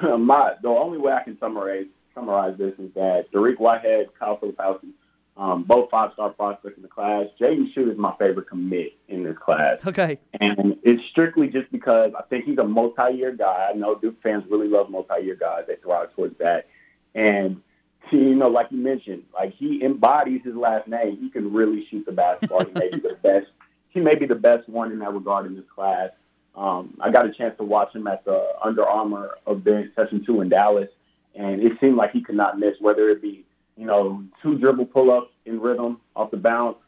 my 0.26 0.52
the 0.62 0.68
only 0.68 0.98
way 0.98 1.12
I 1.12 1.24
can 1.24 1.36
summarize 1.38 1.86
summarize 2.14 2.56
this 2.56 2.72
is 2.78 2.94
that 2.94 3.26
Dariq 3.34 3.58
Whitehead, 3.58 4.06
Kyle 4.18 4.38
Filipowski, 4.38 4.90
um, 5.36 5.64
both 5.64 5.90
five 5.90 6.12
star 6.14 6.30
prospects 6.30 6.76
in 6.76 6.82
the 6.82 6.88
class. 6.88 7.26
Jaden 7.38 7.72
Schutt 7.74 7.92
is 7.92 7.98
my 7.98 8.14
favorite 8.18 8.48
commit 8.48 8.96
in 9.08 9.22
this 9.22 9.36
class. 9.36 9.78
Okay. 9.86 10.18
And 10.40 10.78
it's 10.82 11.02
strictly 11.10 11.48
just 11.48 11.70
because 11.70 12.12
I 12.18 12.22
think 12.22 12.44
he's 12.44 12.58
a 12.58 12.64
multi 12.64 13.14
year 13.14 13.32
guy. 13.32 13.68
I 13.70 13.76
know 13.76 13.94
Duke 13.96 14.22
fans 14.22 14.44
really 14.48 14.68
love 14.68 14.90
multi 14.90 15.22
year 15.22 15.36
guys. 15.36 15.64
They 15.68 15.76
thrive 15.76 16.14
towards 16.14 16.38
that. 16.38 16.68
And 17.14 17.62
he, 18.10 18.18
you 18.18 18.34
know, 18.34 18.48
like 18.48 18.68
you 18.70 18.78
mentioned, 18.78 19.24
like 19.34 19.54
he 19.54 19.82
embodies 19.84 20.42
his 20.44 20.54
last 20.54 20.88
name. 20.88 21.18
He 21.20 21.30
can 21.30 21.52
really 21.52 21.86
shoot 21.90 22.06
the 22.06 22.12
basketball. 22.12 22.64
he 22.64 22.72
may 22.72 22.90
be 22.90 23.00
the 23.00 23.18
best. 23.22 23.46
He 23.90 24.00
may 24.00 24.14
be 24.14 24.26
the 24.26 24.34
best 24.34 24.68
one 24.68 24.92
in 24.92 24.98
that 25.00 25.12
regard 25.12 25.46
in 25.46 25.56
this 25.56 25.64
class. 25.74 26.10
Um, 26.54 26.96
I 27.00 27.10
got 27.10 27.26
a 27.26 27.32
chance 27.32 27.56
to 27.58 27.64
watch 27.64 27.94
him 27.94 28.06
at 28.06 28.24
the 28.24 28.42
Under 28.62 28.84
Armour 28.84 29.38
event, 29.46 29.92
session 29.94 30.24
two 30.24 30.40
in 30.40 30.48
Dallas, 30.48 30.88
and 31.34 31.62
it 31.62 31.72
seemed 31.80 31.96
like 31.96 32.12
he 32.12 32.22
could 32.22 32.34
not 32.34 32.58
miss, 32.58 32.74
whether 32.80 33.10
it 33.10 33.20
be 33.20 33.45
you 33.76 33.86
know, 33.86 34.24
two 34.42 34.58
dribble 34.58 34.86
pull 34.86 35.10
ups 35.10 35.30
in 35.44 35.60
rhythm 35.60 36.00
off 36.14 36.30
the 36.30 36.36
bounce, 36.36 36.78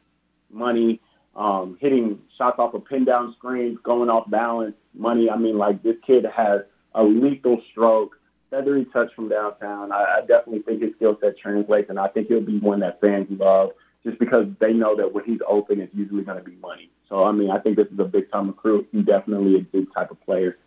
money, 0.51 1.01
um, 1.37 1.79
hitting 1.81 2.19
shots 2.37 2.59
off 2.59 2.75
of 2.75 2.85
pin 2.87 3.05
down 3.05 3.35
screens, 3.39 3.79
going 3.83 4.11
off 4.11 4.29
balance, 4.31 4.75
money. 4.95 5.31
I 5.31 5.37
mean, 5.37 5.59
like 5.59 5.83
this 5.83 5.97
kid 6.07 6.25
has 6.35 6.63
a 6.95 7.03
lethal 7.03 7.63
stroke, 7.71 8.17
feathery 8.51 8.87
touch 8.93 9.15
from 9.15 9.29
downtown. 9.29 9.93
I, 9.93 10.19
I 10.19 10.21
definitely 10.21 10.63
think 10.63 10.83
his 10.83 10.95
skill 10.97 11.17
set 11.21 11.39
translates, 11.39 11.91
and 11.91 11.99
I 11.99 12.09
think 12.09 12.29
he'll 12.29 12.41
be 12.41 12.59
one 12.59 12.81
that 12.81 13.01
fans 13.01 13.29
love 13.31 13.71
just 14.05 14.19
because 14.19 14.47
they 14.61 14.73
know 14.73 14.97
that 14.97 15.13
when 15.13 15.25
he's 15.25 15.41
open, 15.47 15.81
it's 15.81 15.95
usually 15.95 16.23
going 16.25 16.39
to 16.39 16.45
be 16.45 16.57
money. 16.57 16.91
So, 17.09 17.25
I 17.25 17.33
mean, 17.33 17.51
I 17.51 17.59
think 17.59 17.77
this 17.77 17.89
is 17.89 17.99
a 17.99 18.05
big 18.05 18.31
time 18.31 18.49
recruit. 18.49 18.89
He's 18.93 19.05
definitely 19.05 19.57
a 19.57 19.61
big 19.61 19.93
type 19.93 20.11
of 20.11 20.21
player. 20.25 20.59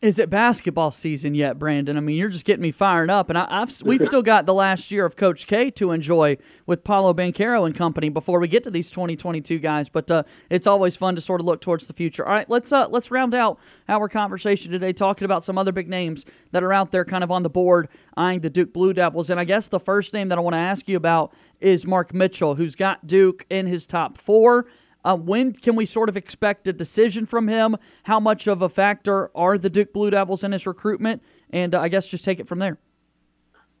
Is 0.00 0.20
it 0.20 0.30
basketball 0.30 0.92
season 0.92 1.34
yet, 1.34 1.58
Brandon? 1.58 1.96
I 1.96 2.00
mean, 2.00 2.16
you're 2.16 2.28
just 2.28 2.44
getting 2.44 2.62
me 2.62 2.70
fired 2.70 3.10
up, 3.10 3.30
and 3.30 3.36
I, 3.36 3.58
have 3.58 3.82
we've 3.82 4.06
still 4.06 4.22
got 4.22 4.46
the 4.46 4.54
last 4.54 4.92
year 4.92 5.04
of 5.04 5.16
Coach 5.16 5.48
K 5.48 5.72
to 5.72 5.90
enjoy 5.90 6.36
with 6.66 6.84
Paolo 6.84 7.12
Banchero 7.12 7.66
and 7.66 7.74
company 7.74 8.08
before 8.08 8.38
we 8.38 8.46
get 8.46 8.62
to 8.62 8.70
these 8.70 8.92
2022 8.92 9.58
guys. 9.58 9.88
But 9.88 10.08
uh, 10.08 10.22
it's 10.50 10.68
always 10.68 10.94
fun 10.94 11.16
to 11.16 11.20
sort 11.20 11.40
of 11.40 11.46
look 11.46 11.60
towards 11.60 11.88
the 11.88 11.92
future. 11.92 12.24
All 12.24 12.32
right, 12.32 12.48
let's 12.48 12.70
uh, 12.72 12.86
let's 12.88 13.10
round 13.10 13.34
out 13.34 13.58
our 13.88 14.08
conversation 14.08 14.70
today 14.70 14.92
talking 14.92 15.24
about 15.24 15.44
some 15.44 15.58
other 15.58 15.72
big 15.72 15.88
names 15.88 16.24
that 16.52 16.62
are 16.62 16.72
out 16.72 16.92
there, 16.92 17.04
kind 17.04 17.24
of 17.24 17.32
on 17.32 17.42
the 17.42 17.50
board, 17.50 17.88
eyeing 18.16 18.38
the 18.38 18.50
Duke 18.50 18.72
Blue 18.72 18.92
Devils. 18.92 19.30
And 19.30 19.40
I 19.40 19.44
guess 19.44 19.66
the 19.66 19.80
first 19.80 20.14
name 20.14 20.28
that 20.28 20.38
I 20.38 20.40
want 20.40 20.54
to 20.54 20.58
ask 20.58 20.86
you 20.86 20.96
about 20.96 21.32
is 21.60 21.84
Mark 21.84 22.14
Mitchell, 22.14 22.54
who's 22.54 22.76
got 22.76 23.04
Duke 23.08 23.46
in 23.50 23.66
his 23.66 23.84
top 23.84 24.16
four. 24.16 24.66
Uh, 25.04 25.16
when 25.16 25.52
can 25.52 25.76
we 25.76 25.86
sort 25.86 26.08
of 26.08 26.16
expect 26.16 26.66
a 26.68 26.72
decision 26.72 27.26
from 27.26 27.48
him? 27.48 27.76
How 28.04 28.18
much 28.20 28.46
of 28.46 28.62
a 28.62 28.68
factor 28.68 29.30
are 29.36 29.56
the 29.56 29.70
Duke 29.70 29.92
Blue 29.92 30.10
Devils 30.10 30.42
in 30.42 30.52
his 30.52 30.66
recruitment? 30.66 31.22
And 31.50 31.74
uh, 31.74 31.80
I 31.80 31.88
guess 31.88 32.08
just 32.08 32.24
take 32.24 32.40
it 32.40 32.48
from 32.48 32.58
there. 32.58 32.78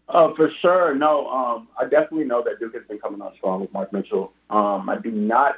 Uh, 0.08 0.32
for 0.34 0.50
sure. 0.62 0.94
No, 0.94 1.28
um, 1.28 1.68
I 1.78 1.84
definitely 1.84 2.24
know 2.24 2.42
that 2.42 2.58
Duke 2.58 2.74
has 2.74 2.84
been 2.88 2.98
coming 2.98 3.20
on 3.20 3.34
strong 3.36 3.60
with 3.60 3.72
Mark 3.72 3.92
Mitchell. 3.92 4.32
Um, 4.48 4.88
I 4.88 4.96
do 5.02 5.10
not. 5.10 5.56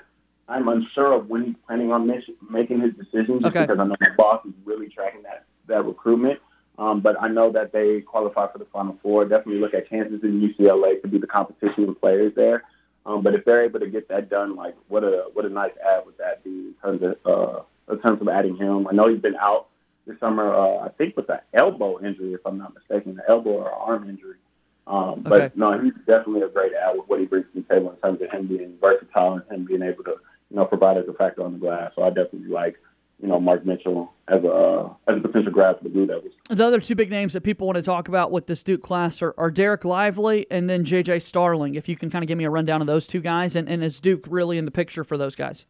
I'm 0.48 0.66
unsure 0.66 1.12
of 1.12 1.28
when 1.28 1.44
he's 1.44 1.54
planning 1.66 1.92
on 1.92 2.10
making 2.50 2.80
his 2.80 2.92
decision, 2.94 3.40
just 3.40 3.54
okay. 3.54 3.66
because 3.66 3.78
I 3.78 3.84
know 3.84 3.94
my 4.00 4.10
boss 4.16 4.44
is 4.44 4.52
really 4.64 4.88
tracking 4.88 5.22
that 5.22 5.44
that 5.68 5.84
recruitment. 5.84 6.40
Um, 6.76 7.00
but 7.00 7.20
I 7.20 7.28
know 7.28 7.52
that 7.52 7.72
they 7.72 8.00
qualify 8.00 8.50
for 8.50 8.58
the 8.58 8.64
Final 8.72 8.98
Four. 9.02 9.26
Definitely 9.26 9.60
look 9.60 9.74
at 9.74 9.88
Kansas 9.88 10.20
and 10.22 10.42
UCLA 10.42 11.00
to 11.02 11.08
be 11.08 11.18
the 11.18 11.26
competition 11.26 11.84
and 11.84 12.00
players 12.00 12.32
there. 12.34 12.64
Um, 13.06 13.22
but 13.22 13.34
if 13.34 13.44
they're 13.44 13.64
able 13.64 13.80
to 13.80 13.88
get 13.88 14.08
that 14.08 14.28
done, 14.28 14.56
like 14.56 14.74
what 14.88 15.04
a 15.04 15.24
what 15.32 15.44
a 15.44 15.48
nice 15.48 15.72
ad 15.84 16.04
would 16.06 16.18
that 16.18 16.44
be 16.44 16.50
in 16.50 16.74
terms 16.82 17.02
of 17.02 17.16
uh, 17.26 17.92
in 17.92 18.00
terms 18.00 18.20
of 18.20 18.28
adding 18.28 18.56
him? 18.56 18.86
I 18.86 18.92
know 18.92 19.08
he's 19.08 19.20
been 19.20 19.36
out 19.36 19.68
this 20.06 20.18
summer. 20.20 20.54
Uh, 20.54 20.84
I 20.84 20.88
think 20.90 21.16
with 21.16 21.28
an 21.30 21.40
elbow 21.54 21.98
injury, 22.04 22.34
if 22.34 22.40
I'm 22.44 22.58
not 22.58 22.74
mistaken, 22.74 23.12
an 23.12 23.22
elbow 23.28 23.50
or 23.50 23.72
arm 23.72 24.08
injury. 24.08 24.36
Um, 24.86 25.22
but 25.22 25.42
okay. 25.42 25.52
no, 25.54 25.80
he's 25.80 25.94
definitely 26.06 26.42
a 26.42 26.48
great 26.48 26.72
ad 26.74 26.96
with 26.96 27.08
what 27.08 27.20
he 27.20 27.26
brings 27.26 27.46
to 27.54 27.60
the 27.60 27.74
table 27.74 27.90
in 27.90 27.96
terms 27.98 28.20
of 28.20 28.30
him 28.30 28.48
being 28.48 28.76
versatile 28.80 29.34
and 29.34 29.42
him 29.50 29.64
being 29.64 29.82
able 29.82 30.04
to 30.04 30.16
you 30.50 30.56
know 30.56 30.64
provide 30.64 30.96
as 30.96 31.08
a 31.08 31.12
factor 31.12 31.42
on 31.42 31.52
the 31.52 31.58
glass. 31.58 31.92
So 31.94 32.02
I 32.02 32.08
definitely 32.08 32.48
like 32.48 32.76
you 33.22 33.28
know 33.28 33.40
Mark 33.40 33.64
Mitchell 33.66 34.12
as 34.28 34.42
a 34.44 34.90
as 35.08 35.16
a 35.16 35.20
potential 35.20 35.52
grab 35.52 35.78
for 35.78 35.84
the 35.84 35.90
Blue 35.90 36.06
Devils. 36.06 36.32
The 36.48 36.64
other 36.64 36.80
two 36.80 36.94
big 36.94 37.10
names 37.10 37.32
that 37.32 37.42
people 37.42 37.66
want 37.66 37.76
to 37.76 37.82
talk 37.82 38.08
about 38.08 38.30
with 38.30 38.46
this 38.46 38.62
Duke 38.62 38.82
class 38.82 39.22
are, 39.22 39.34
are 39.36 39.50
Dereck 39.50 39.84
Lively 39.84 40.46
and 40.50 40.68
then 40.68 40.84
J.J. 40.84 41.20
Starling. 41.20 41.74
If 41.74 41.88
you 41.88 41.96
can 41.96 42.10
kind 42.10 42.22
of 42.22 42.28
give 42.28 42.38
me 42.38 42.44
a 42.44 42.50
rundown 42.50 42.80
of 42.80 42.86
those 42.86 43.06
two 43.06 43.20
guys, 43.20 43.56
and, 43.56 43.68
and 43.68 43.84
is 43.84 44.00
Duke 44.00 44.24
really 44.28 44.58
in 44.58 44.64
the 44.64 44.70
picture 44.70 45.04
for 45.04 45.16
those 45.18 45.34
guys? 45.34 45.66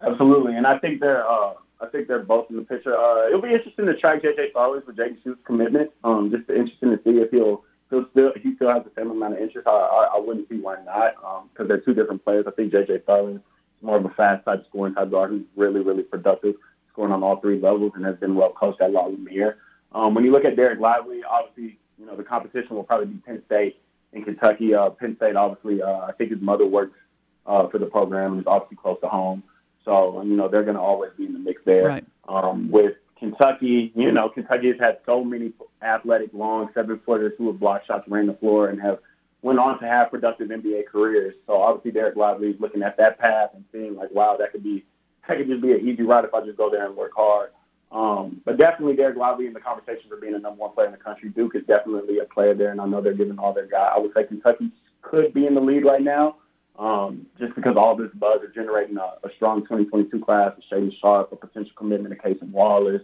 Absolutely, 0.00 0.56
and 0.56 0.66
I 0.66 0.78
think 0.78 1.00
they're 1.00 1.28
uh, 1.28 1.54
I 1.80 1.86
think 1.86 2.08
they're 2.08 2.22
both 2.22 2.46
in 2.50 2.56
the 2.56 2.62
picture. 2.62 2.96
Uh, 2.96 3.26
it'll 3.26 3.42
be 3.42 3.52
interesting 3.52 3.86
to 3.86 3.96
track 3.96 4.22
J.J. 4.22 4.50
Starling 4.50 4.82
for. 4.82 4.94
Schutt's 4.94 5.40
commitment. 5.44 5.90
Um, 6.04 6.30
just 6.30 6.48
interesting 6.48 6.90
to 6.90 7.00
see 7.04 7.18
if 7.18 7.30
he'll 7.30 7.64
he'll 7.90 8.06
still 8.10 8.32
he 8.42 8.54
still 8.56 8.72
has 8.72 8.82
the 8.84 8.90
same 8.96 9.10
amount 9.10 9.34
of 9.34 9.40
interest. 9.40 9.66
I, 9.66 9.70
I, 9.70 10.10
I 10.16 10.20
wouldn't 10.20 10.48
see 10.48 10.56
why 10.56 10.76
not 10.84 11.14
because 11.52 11.64
um, 11.64 11.68
they're 11.68 11.80
two 11.80 11.94
different 11.94 12.24
players. 12.24 12.46
I 12.46 12.50
think 12.52 12.72
J.J. 12.72 13.02
Starling 13.02 13.36
is 13.36 13.42
more 13.82 13.96
of 13.96 14.04
a 14.04 14.10
fast 14.10 14.44
type 14.44 14.64
scoring 14.68 14.94
type 14.94 15.10
guard 15.10 15.30
who's 15.30 15.44
really 15.56 15.80
really 15.80 16.02
productive 16.02 16.54
scoring 16.96 17.12
on 17.12 17.22
all 17.22 17.36
three 17.36 17.60
levels 17.60 17.92
and 17.94 18.04
has 18.06 18.16
been 18.16 18.34
well 18.34 18.50
coached 18.50 18.80
at 18.80 18.90
La 18.90 19.04
Lumiere. 19.04 19.58
Um, 19.92 20.14
when 20.14 20.24
you 20.24 20.32
look 20.32 20.46
at 20.46 20.56
Dereck 20.56 20.80
Lively, 20.80 21.22
obviously, 21.22 21.78
you 21.98 22.06
know, 22.06 22.16
the 22.16 22.24
competition 22.24 22.74
will 22.74 22.84
probably 22.84 23.06
be 23.06 23.18
Penn 23.18 23.42
State 23.44 23.78
and 24.14 24.24
Kentucky. 24.24 24.74
Uh, 24.74 24.90
Penn 24.90 25.14
State, 25.16 25.36
obviously, 25.36 25.82
uh, 25.82 26.06
I 26.06 26.12
think 26.12 26.30
his 26.30 26.40
mother 26.40 26.66
works 26.66 26.98
uh, 27.46 27.68
for 27.68 27.78
the 27.78 27.86
program 27.86 28.32
and 28.32 28.40
is 28.40 28.46
obviously 28.46 28.78
close 28.78 28.98
to 29.02 29.08
home. 29.08 29.42
So, 29.84 30.22
you 30.22 30.34
know, 30.36 30.48
they're 30.48 30.64
going 30.64 30.76
to 30.76 30.82
always 30.82 31.12
be 31.16 31.26
in 31.26 31.34
the 31.34 31.38
mix 31.38 31.60
there. 31.64 31.86
Right. 31.86 32.04
Um, 32.28 32.70
with 32.70 32.94
Kentucky, 33.18 33.92
you 33.94 34.10
know, 34.10 34.30
Kentucky 34.30 34.68
has 34.68 34.80
had 34.80 34.98
so 35.04 35.22
many 35.22 35.52
athletic, 35.82 36.30
long 36.32 36.70
seven 36.74 36.98
footers 37.04 37.34
who 37.36 37.48
have 37.48 37.60
blocked 37.60 37.86
shots 37.86 38.08
around 38.10 38.26
the 38.26 38.34
floor 38.34 38.68
and 38.68 38.80
have 38.80 38.98
went 39.42 39.58
on 39.58 39.78
to 39.80 39.86
have 39.86 40.10
productive 40.10 40.48
NBA 40.48 40.86
careers. 40.86 41.34
So 41.46 41.60
obviously 41.60 41.98
Dereck 41.98 42.16
Lively 42.16 42.48
is 42.48 42.60
looking 42.60 42.82
at 42.82 42.96
that 42.96 43.18
path 43.18 43.50
and 43.54 43.64
seeing 43.70 43.94
like, 43.94 44.10
wow, 44.10 44.36
that 44.38 44.50
could 44.50 44.64
be 44.64 44.84
that 45.26 45.36
could 45.36 45.48
just 45.48 45.62
be 45.62 45.72
an 45.72 45.86
easy 45.86 46.02
ride 46.02 46.24
if 46.24 46.34
I 46.34 46.44
just 46.44 46.56
go 46.56 46.70
there 46.70 46.86
and 46.86 46.96
work 46.96 47.12
hard. 47.16 47.50
Um, 47.92 48.40
but 48.44 48.58
definitely 48.58 48.96
Dereck 48.96 49.16
Lively 49.16 49.46
in 49.46 49.52
the 49.52 49.60
conversation 49.60 50.08
for 50.08 50.16
being 50.16 50.34
a 50.34 50.38
number 50.38 50.60
one 50.60 50.72
player 50.72 50.86
in 50.86 50.92
the 50.92 50.98
country. 50.98 51.30
Duke 51.30 51.54
is 51.54 51.62
definitely 51.66 52.18
a 52.18 52.24
player 52.24 52.54
there, 52.54 52.70
and 52.70 52.80
I 52.80 52.86
know 52.86 53.00
they're 53.00 53.14
giving 53.14 53.38
all 53.38 53.52
their 53.52 53.66
guy. 53.66 53.92
I 53.94 53.98
would 53.98 54.12
say 54.14 54.24
Kentucky 54.24 54.70
could 55.02 55.32
be 55.32 55.46
in 55.46 55.54
the 55.54 55.60
lead 55.60 55.84
right 55.84 56.02
now, 56.02 56.36
um, 56.78 57.26
just 57.38 57.54
because 57.54 57.76
all 57.76 57.96
this 57.96 58.10
buzz 58.14 58.42
is 58.42 58.54
generating 58.54 58.96
a, 58.96 59.26
a 59.26 59.30
strong 59.36 59.62
2022 59.62 60.18
class 60.24 60.52
with 60.56 60.64
Shaedon 60.70 60.92
Sharpe, 61.00 61.32
a 61.32 61.36
potential 61.36 61.72
commitment 61.76 62.14
to 62.14 62.28
Cason 62.28 62.50
Wallace, 62.50 63.02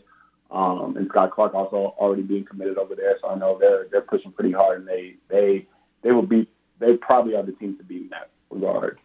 um, 0.51 0.97
and 0.97 1.09
Skyy 1.11 1.31
Clark 1.31 1.55
also 1.55 1.95
already 1.97 2.23
being 2.23 2.45
committed 2.45 2.77
over 2.77 2.95
there. 2.95 3.17
So 3.23 3.29
I 3.29 3.37
know 3.37 3.57
they're 3.59 3.87
they're 3.91 4.03
pushing 4.03 4.33
pretty 4.33 4.53
hard, 4.53 4.81
and 4.81 4.89
they 4.89 5.15
they 5.29 5.67
they 6.03 6.11
will 6.11 6.27
be 6.27 6.49
they 6.81 6.97
probably 6.97 7.37
are 7.37 7.43
the 7.43 7.53
team 7.53 7.79
to 7.79 7.85
beat 7.85 8.03
in 8.03 8.09
that 8.11 8.31
regard. 8.51 8.99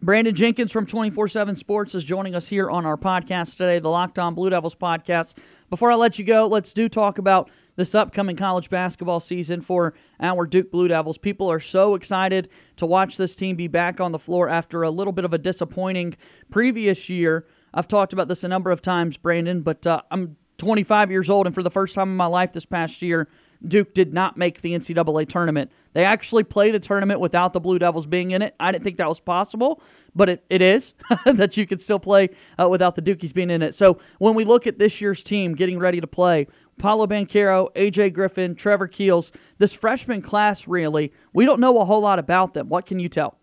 Brandon 0.00 0.34
Jenkins 0.34 0.70
from 0.70 0.86
24 0.86 1.26
7 1.26 1.56
Sports 1.56 1.94
is 1.94 2.04
joining 2.04 2.36
us 2.36 2.46
here 2.46 2.70
on 2.70 2.86
our 2.86 2.96
podcast 2.96 3.56
today, 3.56 3.80
the 3.80 3.88
Locked 3.88 4.18
On 4.18 4.32
Blue 4.32 4.48
Devils 4.48 4.76
podcast. 4.76 5.34
Before 5.70 5.90
I 5.90 5.96
let 5.96 6.20
you 6.20 6.24
go, 6.24 6.46
let's 6.46 6.72
do 6.72 6.88
talk 6.88 7.18
about 7.18 7.50
this 7.74 7.96
upcoming 7.96 8.36
college 8.36 8.70
basketball 8.70 9.18
season 9.18 9.60
for 9.60 9.94
our 10.20 10.46
Duke 10.46 10.70
Blue 10.70 10.86
Devils. 10.86 11.18
People 11.18 11.50
are 11.50 11.58
so 11.58 11.96
excited 11.96 12.48
to 12.76 12.86
watch 12.86 13.16
this 13.16 13.34
team 13.34 13.56
be 13.56 13.66
back 13.66 14.00
on 14.00 14.12
the 14.12 14.20
floor 14.20 14.48
after 14.48 14.84
a 14.84 14.90
little 14.90 15.12
bit 15.12 15.24
of 15.24 15.32
a 15.32 15.38
disappointing 15.38 16.16
previous 16.48 17.08
year. 17.08 17.46
I've 17.74 17.88
talked 17.88 18.12
about 18.12 18.28
this 18.28 18.44
a 18.44 18.48
number 18.48 18.70
of 18.70 18.80
times, 18.80 19.16
Brandon, 19.16 19.62
but 19.62 19.84
uh, 19.84 20.02
I'm 20.12 20.36
25 20.58 21.10
years 21.10 21.28
old, 21.28 21.46
and 21.46 21.54
for 21.54 21.64
the 21.64 21.70
first 21.70 21.96
time 21.96 22.10
in 22.10 22.16
my 22.16 22.26
life 22.26 22.52
this 22.52 22.66
past 22.66 23.02
year, 23.02 23.28
Duke 23.66 23.92
did 23.94 24.14
not 24.14 24.36
make 24.36 24.60
the 24.60 24.72
NCAA 24.74 25.28
tournament. 25.28 25.72
They 25.92 26.04
actually 26.04 26.44
played 26.44 26.74
a 26.74 26.78
tournament 26.78 27.20
without 27.20 27.52
the 27.52 27.60
Blue 27.60 27.78
Devils 27.78 28.06
being 28.06 28.30
in 28.30 28.42
it. 28.42 28.54
I 28.60 28.70
didn't 28.70 28.84
think 28.84 28.98
that 28.98 29.08
was 29.08 29.20
possible, 29.20 29.82
but 30.14 30.28
it, 30.28 30.44
it 30.48 30.62
is 30.62 30.94
that 31.24 31.56
you 31.56 31.66
could 31.66 31.80
still 31.80 31.98
play 31.98 32.30
uh, 32.60 32.68
without 32.68 32.94
the 32.94 33.02
Dukies 33.02 33.34
being 33.34 33.50
in 33.50 33.62
it. 33.62 33.74
So 33.74 33.98
when 34.18 34.34
we 34.34 34.44
look 34.44 34.66
at 34.66 34.78
this 34.78 35.00
year's 35.00 35.24
team 35.24 35.54
getting 35.54 35.78
ready 35.78 36.00
to 36.00 36.06
play, 36.06 36.46
Paolo 36.78 37.06
Banchero, 37.06 37.74
AJ 37.74 38.12
Griffin, 38.12 38.54
Trevor 38.54 38.86
Keels, 38.86 39.32
this 39.58 39.74
freshman 39.74 40.22
class 40.22 40.68
really, 40.68 41.12
we 41.32 41.44
don't 41.44 41.58
know 41.58 41.78
a 41.78 41.84
whole 41.84 42.00
lot 42.00 42.20
about 42.20 42.54
them. 42.54 42.68
What 42.68 42.86
can 42.86 43.00
you 43.00 43.08
tell? 43.08 43.38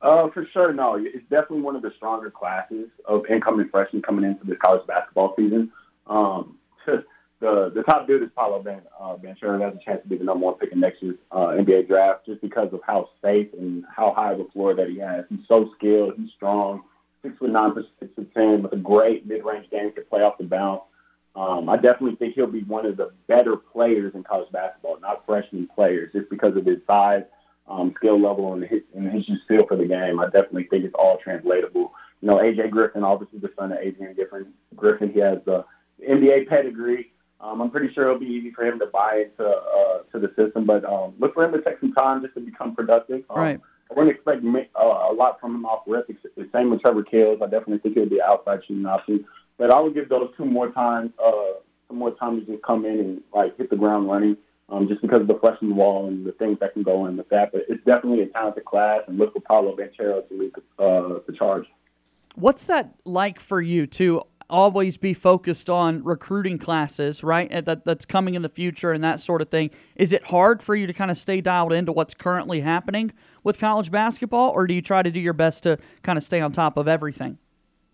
Uh, 0.00 0.28
for 0.30 0.46
sure, 0.52 0.72
no. 0.72 0.96
It's 0.96 1.24
definitely 1.30 1.62
one 1.62 1.76
of 1.76 1.82
the 1.82 1.90
stronger 1.96 2.30
classes 2.30 2.90
of 3.06 3.24
incoming 3.26 3.68
freshmen 3.70 4.02
coming 4.02 4.24
into 4.24 4.44
the 4.44 4.54
college 4.54 4.86
basketball 4.86 5.34
season. 5.34 5.72
Um, 6.06 6.58
the 7.40 7.70
the 7.74 7.82
top 7.82 8.06
dude 8.06 8.22
is 8.22 8.30
Paolo 8.34 8.62
Ben 8.62 8.82
uh, 8.98 9.16
Banchero. 9.16 9.60
Has 9.60 9.74
a 9.74 9.84
chance 9.84 10.02
to 10.02 10.08
be 10.08 10.16
the 10.16 10.24
number 10.24 10.46
one 10.46 10.54
pick 10.54 10.72
in 10.72 10.80
next 10.80 11.02
year's 11.02 11.18
uh, 11.30 11.48
NBA 11.48 11.88
draft, 11.88 12.26
just 12.26 12.40
because 12.40 12.72
of 12.72 12.80
how 12.86 13.10
safe 13.22 13.48
and 13.58 13.84
how 13.94 14.12
high 14.14 14.32
of 14.32 14.40
a 14.40 14.44
floor 14.52 14.74
that 14.74 14.88
he 14.88 14.98
has. 14.98 15.24
He's 15.28 15.46
so 15.48 15.70
skilled. 15.76 16.14
He's 16.16 16.30
strong. 16.36 16.82
Six 17.22 17.36
foot 17.38 17.50
nine, 17.50 17.72
six 17.98 18.12
foot 18.14 18.32
ten, 18.34 18.62
with 18.62 18.72
a 18.72 18.76
great 18.76 19.26
mid 19.26 19.44
range 19.44 19.70
game 19.70 19.92
to 19.94 20.02
play 20.02 20.20
off 20.20 20.38
the 20.38 20.44
bounce. 20.44 20.82
Um, 21.36 21.68
I 21.68 21.76
definitely 21.76 22.16
think 22.16 22.34
he'll 22.34 22.46
be 22.46 22.62
one 22.62 22.86
of 22.86 22.96
the 22.96 23.10
better 23.26 23.56
players 23.56 24.14
in 24.14 24.22
college 24.22 24.50
basketball, 24.52 25.00
not 25.00 25.26
freshman 25.26 25.68
players, 25.74 26.12
just 26.12 26.30
because 26.30 26.56
of 26.56 26.64
his 26.64 26.78
size, 26.86 27.24
um, 27.66 27.92
skill 27.96 28.20
level, 28.20 28.52
and 28.52 28.62
his, 28.62 28.82
and 28.94 29.10
his 29.10 29.26
just 29.26 29.46
feel 29.48 29.66
for 29.66 29.76
the 29.76 29.86
game. 29.86 30.20
I 30.20 30.26
definitely 30.26 30.68
think 30.70 30.84
it's 30.84 30.94
all 30.96 31.18
translatable. 31.22 31.92
You 32.20 32.28
know, 32.28 32.36
AJ 32.36 32.70
Griffin, 32.70 33.02
obviously 33.02 33.40
the 33.40 33.50
son 33.58 33.72
of 33.72 33.78
Adrian 33.78 34.14
Griffin. 34.14 34.52
Griffin, 34.76 35.12
he 35.12 35.18
has 35.20 35.38
the 35.44 35.64
NBA 36.08 36.48
pedigree. 36.48 37.10
Um, 37.44 37.60
I'm 37.60 37.70
pretty 37.70 37.92
sure 37.92 38.04
it'll 38.04 38.18
be 38.18 38.26
easy 38.26 38.52
for 38.52 38.64
him 38.64 38.78
to 38.78 38.86
buy 38.86 39.26
into 39.26 39.46
uh, 39.46 39.98
to 40.12 40.18
the 40.18 40.28
system, 40.34 40.64
but 40.64 40.84
um, 40.84 41.12
look 41.18 41.34
for 41.34 41.44
him 41.44 41.52
to 41.52 41.60
take 41.60 41.78
some 41.78 41.92
time 41.92 42.22
just 42.22 42.34
to 42.34 42.40
become 42.40 42.74
productive. 42.74 43.22
Um, 43.28 43.36
right. 43.36 43.60
I 43.90 43.94
wouldn't 43.94 44.16
expect 44.16 44.42
uh, 44.44 44.80
a 44.80 45.12
lot 45.12 45.40
from 45.40 45.54
him 45.54 45.66
off 45.66 45.82
rip. 45.86 46.08
The 46.08 46.48
same 46.54 46.70
with 46.70 46.80
Trevor 46.80 47.02
Keels. 47.02 47.40
I 47.42 47.46
definitely 47.46 47.78
think 47.78 47.96
he'll 47.96 48.08
be 48.08 48.22
outside 48.22 48.60
shooting 48.66 48.86
option, 48.86 49.26
but 49.58 49.70
I 49.70 49.78
would 49.78 49.92
give 49.92 50.08
those 50.08 50.30
two 50.38 50.46
more 50.46 50.70
times, 50.70 51.10
uh, 51.22 51.60
some 51.88 51.98
more 51.98 52.12
time 52.12 52.40
to 52.40 52.46
just 52.46 52.62
come 52.62 52.86
in 52.86 52.98
and 52.98 53.20
like 53.34 53.58
hit 53.58 53.68
the 53.68 53.76
ground 53.76 54.08
running. 54.08 54.38
Um, 54.70 54.88
just 54.88 55.02
because 55.02 55.20
of 55.20 55.26
the 55.26 55.38
freshman 55.38 55.76
wall 55.76 56.08
and 56.08 56.24
the 56.24 56.32
things 56.32 56.58
that 56.60 56.72
can 56.72 56.82
go 56.82 57.04
in 57.04 57.18
with 57.18 57.28
that. 57.28 57.52
But 57.52 57.66
it's 57.68 57.84
definitely 57.84 58.22
a 58.22 58.26
talented 58.28 58.64
class, 58.64 59.02
and 59.06 59.18
look 59.18 59.34
for 59.34 59.40
Paolo 59.40 59.76
Banchero 59.76 60.26
to 60.26 60.38
lead 60.38 60.52
the, 60.54 60.82
uh, 60.82 61.20
the 61.26 61.34
charge. 61.36 61.66
What's 62.36 62.64
that 62.64 62.94
like 63.04 63.38
for 63.38 63.60
you 63.60 63.86
too? 63.86 64.22
Always 64.48 64.96
be 64.96 65.14
focused 65.14 65.70
on 65.70 66.02
recruiting 66.04 66.58
classes, 66.58 67.24
right? 67.24 67.64
That 67.64 67.84
that's 67.84 68.04
coming 68.04 68.34
in 68.34 68.42
the 68.42 68.48
future 68.48 68.92
and 68.92 69.02
that 69.04 69.20
sort 69.20 69.42
of 69.42 69.48
thing. 69.48 69.70
Is 69.96 70.12
it 70.12 70.24
hard 70.24 70.62
for 70.62 70.74
you 70.74 70.86
to 70.86 70.92
kind 70.92 71.10
of 71.10 71.18
stay 71.18 71.40
dialed 71.40 71.72
into 71.72 71.92
what's 71.92 72.14
currently 72.14 72.60
happening 72.60 73.12
with 73.42 73.58
college 73.58 73.90
basketball, 73.90 74.50
or 74.50 74.66
do 74.66 74.74
you 74.74 74.82
try 74.82 75.02
to 75.02 75.10
do 75.10 75.20
your 75.20 75.32
best 75.32 75.62
to 75.64 75.78
kind 76.02 76.16
of 76.16 76.22
stay 76.22 76.40
on 76.40 76.52
top 76.52 76.76
of 76.76 76.88
everything? 76.88 77.38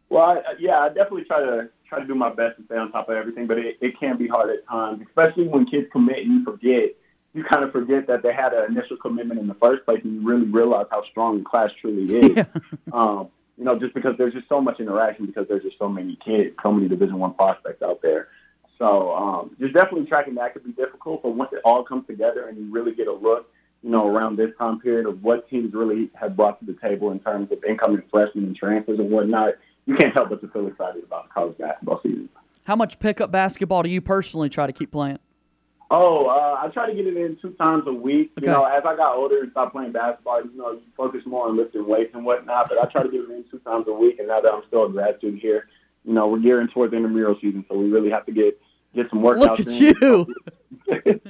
Well, 0.09 0.23
I, 0.23 0.43
yeah, 0.59 0.81
I 0.81 0.89
definitely 0.89 1.25
try 1.25 1.41
to 1.41 1.69
try 1.89 2.01
to 2.01 2.07
do 2.07 2.15
my 2.15 2.31
best 2.33 2.57
to 2.59 2.65
stay 2.65 2.77
on 2.77 2.93
top 2.93 3.09
of 3.09 3.17
everything, 3.17 3.47
but 3.47 3.59
it, 3.59 3.77
it 3.81 3.99
can 3.99 4.17
be 4.17 4.29
hard 4.29 4.51
at 4.51 4.67
times, 4.69 5.05
especially 5.07 5.49
when 5.49 5.67
kids 5.67 5.89
commit 5.93 6.19
and 6.19 6.33
you 6.33 6.45
forget. 6.45 6.95
You 7.33 7.45
kind 7.45 7.63
of 7.63 7.71
forget 7.71 8.09
that 8.09 8.25
they 8.25 8.33
had 8.33 8.53
an 8.53 8.73
initial 8.73 8.97
commitment 8.97 9.39
in 9.39 9.47
the 9.47 9.55
first 9.55 9.85
place, 9.85 10.01
and 10.03 10.15
you 10.15 10.29
really 10.29 10.47
realize 10.47 10.87
how 10.91 11.05
strong 11.11 11.39
the 11.39 11.45
class 11.45 11.71
truly 11.81 12.13
is. 12.13 12.37
Yeah. 12.37 12.45
um, 12.93 13.29
you 13.61 13.67
know, 13.67 13.79
just 13.79 13.93
because 13.93 14.15
there's 14.17 14.33
just 14.33 14.49
so 14.49 14.59
much 14.59 14.81
interaction 14.81 15.27
because 15.27 15.47
there's 15.47 15.63
just 15.63 15.79
so 15.79 15.87
many 15.87 16.19
kids, 16.25 16.57
so 16.63 16.73
many 16.73 16.89
Division 16.89 17.19
One 17.19 17.35
prospects 17.35 17.83
out 17.83 18.01
there. 18.01 18.29
So 18.79 19.13
um, 19.13 19.55
just 19.61 19.75
definitely 19.75 20.07
tracking 20.07 20.37
that 20.37 20.55
could 20.55 20.65
be 20.65 20.73
difficult, 20.73 21.23
but 21.23 21.33
once 21.37 21.51
it 21.53 21.61
all 21.63 21.85
comes 21.85 22.07
together 22.07 22.49
and 22.49 22.57
you 22.57 22.73
really 22.73 22.95
get 22.95 23.07
a 23.07 23.13
look, 23.13 23.53
you 23.83 23.91
know, 23.91 24.09
around 24.09 24.39
this 24.39 24.49
time 24.59 24.81
period 24.81 25.07
of 25.07 25.23
what 25.23 25.47
teams 25.51 25.75
really 25.75 26.11
have 26.19 26.37
brought 26.37 26.59
to 26.61 26.65
the 26.65 26.79
table 26.81 27.11
in 27.11 27.21
terms 27.21 27.53
of 27.53 27.63
incoming 27.63 28.03
freshmen 28.11 28.45
and 28.45 28.57
transfers 28.57 28.99
and 28.99 29.11
whatnot, 29.11 29.57
you 29.85 29.95
can't 29.95 30.15
help 30.15 30.31
but 30.31 30.41
to 30.41 30.49
feel 30.49 30.67
excited 30.67 31.05
about 31.05 31.29
the 31.29 31.35
college 31.35 31.59
basketball 31.59 32.01
season. 32.03 32.31
How 32.65 32.77
much 32.77 32.99
pickup 32.99 33.31
basketball 33.31 33.83
do 33.83 33.91
you 33.91 34.01
personally 34.01 34.49
try 34.49 34.67
to 34.67 34.73
keep 34.73 34.91
playing? 34.91 35.19
Oh, 35.93 36.27
uh, 36.27 36.65
I 36.65 36.69
try 36.69 36.87
to 36.87 36.95
get 36.95 37.07
it 37.07 37.17
in 37.17 37.37
two 37.43 37.51
times 37.53 37.85
a 37.87 37.93
week. 37.93 38.31
Okay. 38.39 38.47
You 38.47 38.53
know, 38.53 38.65
as 38.65 38.85
I 38.87 38.95
got 38.95 39.17
older 39.17 39.41
and 39.41 39.51
stopped 39.51 39.73
playing 39.73 39.91
basketball, 39.91 40.45
you 40.45 40.57
know, 40.57 40.73
you 40.73 40.83
focus 40.97 41.23
more 41.27 41.49
on 41.49 41.57
lifting 41.57 41.87
weights 41.87 42.15
and 42.15 42.25
whatnot. 42.25 42.69
But 42.69 42.79
I 42.79 42.87
try 42.87 43.03
to 43.03 43.11
get 43.11 43.23
it 43.23 43.31
in 43.31 43.45
two 43.51 43.59
times 43.59 43.87
a 43.89 43.93
week. 43.93 44.21
And 44.21 44.29
now 44.29 44.41
that 44.41 44.53
I'm 44.53 44.63
still 44.69 44.87
a 44.87 44.89
grad 44.89 45.19
student 45.19 45.43
here, 45.43 45.67
you 46.05 46.15
know, 46.15 46.29
we're 46.29 46.39
gearing 46.39 46.69
towards 46.69 46.93
the 46.93 46.97
intramural 46.97 47.37
season, 47.41 47.65
so 47.69 47.77
we 47.77 47.91
really 47.91 48.11
have 48.11 48.25
to 48.27 48.33
get 48.33 48.61
get 48.95 49.11
some 49.11 49.21
workouts. 49.21 49.39
Look 49.39 49.61
at 49.61 49.67
in. 49.69 49.75
you. 49.77 50.35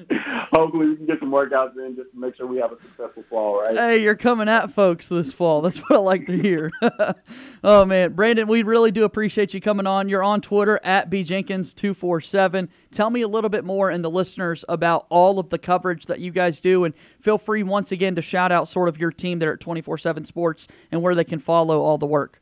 Hopefully, 0.52 0.88
we 0.88 0.96
can 0.96 1.06
get 1.06 1.20
some 1.20 1.30
workouts 1.30 1.76
in 1.76 1.96
just 1.96 2.10
to 2.12 2.18
make 2.18 2.36
sure 2.36 2.46
we 2.46 2.58
have 2.58 2.72
a 2.72 2.80
successful 2.80 3.24
fall, 3.28 3.60
right? 3.60 3.74
Hey, 3.74 4.02
you're 4.02 4.16
coming 4.16 4.48
at 4.48 4.72
folks 4.72 5.08
this 5.08 5.32
fall. 5.32 5.60
That's 5.60 5.78
what 5.78 5.92
I 5.92 5.98
like 5.98 6.26
to 6.26 6.40
hear. 6.40 6.70
oh 7.64 7.84
man, 7.84 8.14
Brandon, 8.14 8.48
we 8.48 8.62
really 8.62 8.90
do 8.90 9.04
appreciate 9.04 9.54
you 9.54 9.60
coming 9.60 9.86
on. 9.86 10.08
You're 10.08 10.22
on 10.22 10.40
Twitter 10.40 10.80
at 10.82 11.10
bjenkins247. 11.10 12.68
Tell 12.90 13.10
me 13.10 13.20
a 13.20 13.28
little 13.28 13.50
bit 13.50 13.64
more 13.64 13.90
and 13.90 14.04
the 14.04 14.10
listeners 14.10 14.64
about 14.68 15.06
all 15.08 15.38
of 15.38 15.50
the 15.50 15.58
coverage 15.58 16.06
that 16.06 16.20
you 16.20 16.30
guys 16.30 16.60
do, 16.60 16.84
and 16.84 16.94
feel 17.20 17.38
free 17.38 17.62
once 17.62 17.92
again 17.92 18.14
to 18.16 18.22
shout 18.22 18.52
out 18.52 18.68
sort 18.68 18.88
of 18.88 18.98
your 18.98 19.10
team 19.10 19.38
there 19.38 19.52
at 19.52 19.60
24/7 19.60 20.24
Sports 20.26 20.68
and 20.90 21.02
where 21.02 21.14
they 21.14 21.24
can 21.24 21.38
follow 21.38 21.80
all 21.80 21.98
the 21.98 22.06
work. 22.06 22.40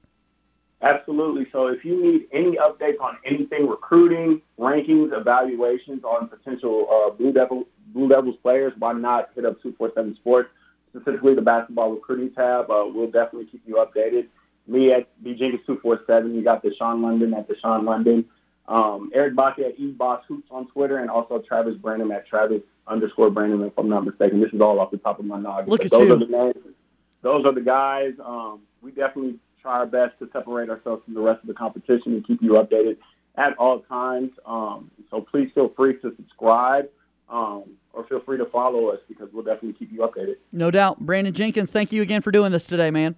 Absolutely. 0.81 1.47
So 1.51 1.67
if 1.67 1.85
you 1.85 2.01
need 2.01 2.29
any 2.33 2.57
updates 2.57 3.01
on 3.01 3.19
anything 3.25 3.67
recruiting, 3.67 4.43
rankings, 4.59 5.19
evaluations 5.19 6.05
on 6.05 6.29
potential 6.29 6.87
uh, 6.91 7.11
Blue 7.11 7.33
Devil 7.33 7.67
Blue 7.89 8.09
Devils 8.09 8.37
players, 8.43 8.73
why 8.79 8.93
not 8.93 9.31
hit 9.35 9.45
up 9.45 9.61
247 9.63 10.17
Sports, 10.17 10.51
specifically 10.91 11.35
the 11.35 11.43
basketball 11.43 11.91
recruiting 11.91 12.31
tab. 12.33 12.71
Uh, 12.71 12.85
we'll 12.87 13.11
definitely 13.11 13.47
keep 13.47 13.63
you 13.67 13.77
updated. 13.77 14.29
Me 14.69 14.93
at 14.93 15.09
bjenkins247. 15.25 16.35
You 16.35 16.43
got 16.43 16.63
Dushawn 16.63 17.03
London 17.03 17.35
at 17.35 17.49
Dushawn 17.49 17.85
London. 17.85 18.27
Um, 18.69 19.11
Eric 19.15 19.35
Bossi 19.35 19.65
at 19.65 19.79
eBoss 19.79 20.23
Hoops 20.29 20.49
on 20.51 20.69
Twitter, 20.69 20.99
and 20.99 21.11
also 21.11 21.39
Travis 21.41 21.75
Branham 21.77 22.13
at 22.13 22.27
Travis 22.29 22.61
underscore 22.87 23.31
Branham, 23.31 23.65
if 23.65 23.73
I'm 23.79 23.89
not 23.89 24.05
mistaken. 24.05 24.41
This 24.41 24.53
is 24.53 24.61
all 24.61 24.79
off 24.79 24.91
the 24.91 24.99
top 24.99 25.19
of 25.19 25.25
my 25.25 25.41
noggin. 25.41 25.71
Look 25.71 25.87
at 25.87 25.91
those 25.91 26.07
you. 26.07 26.13
Are 26.13 26.19
the 26.19 26.27
names. 26.27 26.75
Those 27.23 27.47
are 27.47 27.53
the 27.53 27.63
guys. 27.63 28.13
Um, 28.23 28.61
we 28.83 28.91
definitely 28.91 29.37
try 29.61 29.79
our 29.79 29.87
best 29.87 30.19
to 30.21 30.29
separate 30.33 30.71
ourselves 30.71 31.03
from 31.05 31.15
the 31.15 31.21
rest 31.21 31.41
of 31.43 31.49
the 31.49 31.55
competition 31.55 32.15
and 32.15 32.27
keep 32.27 32.43
you 32.43 32.53
updated 32.53 32.97
at 33.37 33.57
all 33.59 33.81
times. 33.81 34.31
Um, 34.45 34.91
so 35.11 35.21
please 35.21 35.51
feel 35.55 35.73
free 35.77 35.95
to 36.01 36.13
subscribe 36.17 36.89
um, 37.29 37.65
or 37.93 38.05
feel 38.07 38.21
free 38.21 38.39
to 38.39 38.47
follow 38.47 38.89
us 38.89 38.99
because 39.09 39.29
we'll 39.33 39.45
definitely 39.45 39.75
keep 39.75 39.93
you 39.93 40.01
updated. 40.01 40.37
No 40.53 40.71
doubt. 40.71 41.01
Brandon 41.01 41.33
Jenkins, 41.33 41.71
thank 41.71 41.93
you 41.93 42.03
again 42.03 42.23
for 42.23 42.31
doing 42.31 42.53
this 42.53 42.67
today, 42.67 42.91
man. 42.91 43.17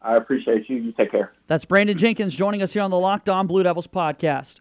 I 0.00 0.16
appreciate 0.16 0.68
you. 0.68 0.76
You 0.76 0.92
take 0.92 1.10
care. 1.10 1.32
That's 1.46 1.64
Brandon 1.64 1.96
Jenkins 1.96 2.34
joining 2.34 2.62
us 2.62 2.72
here 2.72 2.82
on 2.82 2.90
the 2.90 2.98
Locked 2.98 3.28
On 3.28 3.46
Blue 3.46 3.62
Devils 3.62 3.88
podcast. 3.88 4.60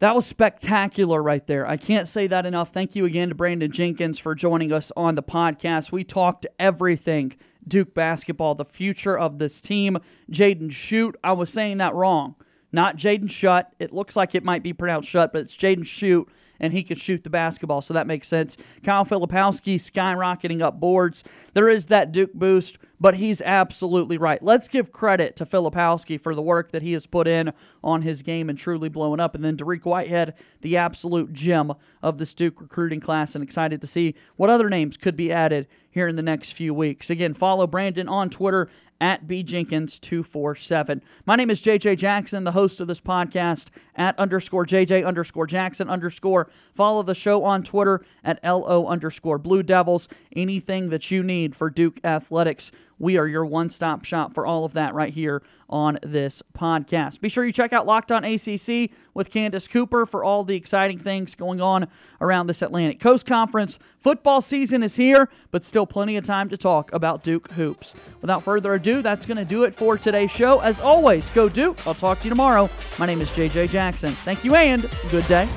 That 0.00 0.16
was 0.16 0.26
spectacular 0.26 1.22
right 1.22 1.46
there. 1.46 1.64
I 1.64 1.76
can't 1.76 2.08
say 2.08 2.26
that 2.26 2.44
enough. 2.44 2.72
Thank 2.72 2.96
you 2.96 3.04
again 3.04 3.28
to 3.28 3.36
Brandon 3.36 3.70
Jenkins 3.70 4.18
for 4.18 4.34
joining 4.34 4.72
us 4.72 4.90
on 4.96 5.14
the 5.14 5.22
podcast. 5.22 5.92
We 5.92 6.02
talked 6.02 6.44
everything 6.58 7.36
Duke 7.66 7.94
basketball, 7.94 8.54
the 8.54 8.64
future 8.64 9.18
of 9.18 9.38
this 9.38 9.60
team. 9.60 9.98
Jaden 10.30 10.72
Shoot, 10.72 11.16
I 11.22 11.32
was 11.32 11.50
saying 11.50 11.78
that 11.78 11.94
wrong. 11.94 12.36
Not 12.72 12.96
Jaden 12.96 13.30
Shut. 13.30 13.72
It 13.78 13.92
looks 13.92 14.16
like 14.16 14.34
it 14.34 14.44
might 14.44 14.62
be 14.62 14.72
pronounced 14.72 15.08
Shut, 15.08 15.32
but 15.32 15.42
it's 15.42 15.56
Jaden 15.56 15.84
Shoot, 15.84 16.28
and 16.58 16.72
he 16.72 16.82
can 16.82 16.96
shoot 16.96 17.22
the 17.22 17.28
basketball, 17.28 17.82
so 17.82 17.92
that 17.92 18.06
makes 18.06 18.28
sense. 18.28 18.56
Kyle 18.82 19.04
Filipowski 19.04 19.74
skyrocketing 19.74 20.62
up 20.62 20.80
boards. 20.80 21.22
There 21.52 21.68
is 21.68 21.86
that 21.86 22.12
Duke 22.12 22.32
boost, 22.32 22.78
but 22.98 23.16
he's 23.16 23.42
absolutely 23.42 24.16
right. 24.16 24.42
Let's 24.42 24.68
give 24.68 24.92
credit 24.92 25.36
to 25.36 25.44
Filipowski 25.44 26.18
for 26.18 26.34
the 26.34 26.40
work 26.40 26.70
that 26.70 26.80
he 26.80 26.92
has 26.92 27.04
put 27.04 27.28
in 27.28 27.52
on 27.82 28.00
his 28.02 28.22
game 28.22 28.48
and 28.48 28.58
truly 28.58 28.88
blowing 28.88 29.20
up. 29.20 29.34
And 29.34 29.44
then 29.44 29.56
Dariq 29.56 29.84
Whitehead, 29.84 30.34
the 30.62 30.76
absolute 30.76 31.32
gem 31.32 31.74
of 32.00 32.16
this 32.16 32.32
Duke 32.32 32.60
recruiting 32.60 33.00
class, 33.00 33.34
and 33.34 33.44
excited 33.44 33.80
to 33.80 33.86
see 33.86 34.14
what 34.36 34.48
other 34.48 34.70
names 34.70 34.96
could 34.96 35.16
be 35.16 35.32
added 35.32 35.66
here 35.92 36.08
in 36.08 36.16
the 36.16 36.22
next 36.22 36.52
few 36.52 36.74
weeks. 36.74 37.10
Again, 37.10 37.34
follow 37.34 37.68
Brandon 37.68 38.08
on 38.08 38.30
Twitter 38.30 38.68
at 39.00 39.26
bjenkins247. 39.26 41.00
My 41.26 41.34
name 41.34 41.50
is 41.50 41.60
JJ 41.60 41.98
Jackson, 41.98 42.44
the 42.44 42.52
host 42.52 42.80
of 42.80 42.86
this 42.88 43.00
podcast 43.00 43.66
at 43.96 44.18
underscore 44.18 44.64
JJ 44.64 45.04
underscore 45.04 45.46
Jackson 45.46 45.90
underscore. 45.90 46.48
Follow 46.74 47.02
the 47.02 47.14
show 47.14 47.44
on 47.44 47.62
Twitter 47.62 48.04
at 48.24 48.42
LO 48.44 48.86
underscore 48.86 49.38
Blue 49.38 49.62
Devils. 49.62 50.08
Anything 50.34 50.88
that 50.90 51.10
you 51.10 51.22
need 51.22 51.54
for 51.54 51.68
Duke 51.68 51.98
Athletics 52.04 52.70
we 52.98 53.16
are 53.16 53.26
your 53.26 53.44
one 53.44 53.70
stop 53.70 54.04
shop 54.04 54.34
for 54.34 54.46
all 54.46 54.64
of 54.64 54.74
that 54.74 54.94
right 54.94 55.12
here 55.12 55.42
on 55.68 55.98
this 56.02 56.42
podcast. 56.56 57.20
Be 57.20 57.28
sure 57.28 57.44
you 57.44 57.52
check 57.52 57.72
out 57.72 57.86
Locked 57.86 58.12
On 58.12 58.24
ACC 58.24 58.90
with 59.14 59.30
Candace 59.30 59.66
Cooper 59.66 60.06
for 60.06 60.22
all 60.22 60.44
the 60.44 60.54
exciting 60.54 60.98
things 60.98 61.34
going 61.34 61.60
on 61.60 61.88
around 62.20 62.46
this 62.46 62.62
Atlantic 62.62 63.00
Coast 63.00 63.26
Conference. 63.26 63.78
Football 63.98 64.42
season 64.42 64.82
is 64.82 64.96
here, 64.96 65.28
but 65.50 65.64
still 65.64 65.86
plenty 65.86 66.16
of 66.16 66.24
time 66.24 66.48
to 66.50 66.56
talk 66.56 66.92
about 66.92 67.24
Duke 67.24 67.50
hoops. 67.52 67.94
Without 68.20 68.42
further 68.42 68.74
ado, 68.74 69.02
that's 69.02 69.24
going 69.26 69.38
to 69.38 69.44
do 69.44 69.64
it 69.64 69.74
for 69.74 69.96
today's 69.96 70.30
show. 70.30 70.60
As 70.60 70.78
always, 70.78 71.28
go 71.30 71.48
Duke. 71.48 71.86
I'll 71.86 71.94
talk 71.94 72.18
to 72.20 72.24
you 72.24 72.30
tomorrow. 72.30 72.68
My 72.98 73.06
name 73.06 73.20
is 73.20 73.30
JJ 73.30 73.70
Jackson. 73.70 74.12
Thank 74.24 74.44
you 74.44 74.54
and 74.54 74.88
good 75.10 75.26
day. 75.26 75.48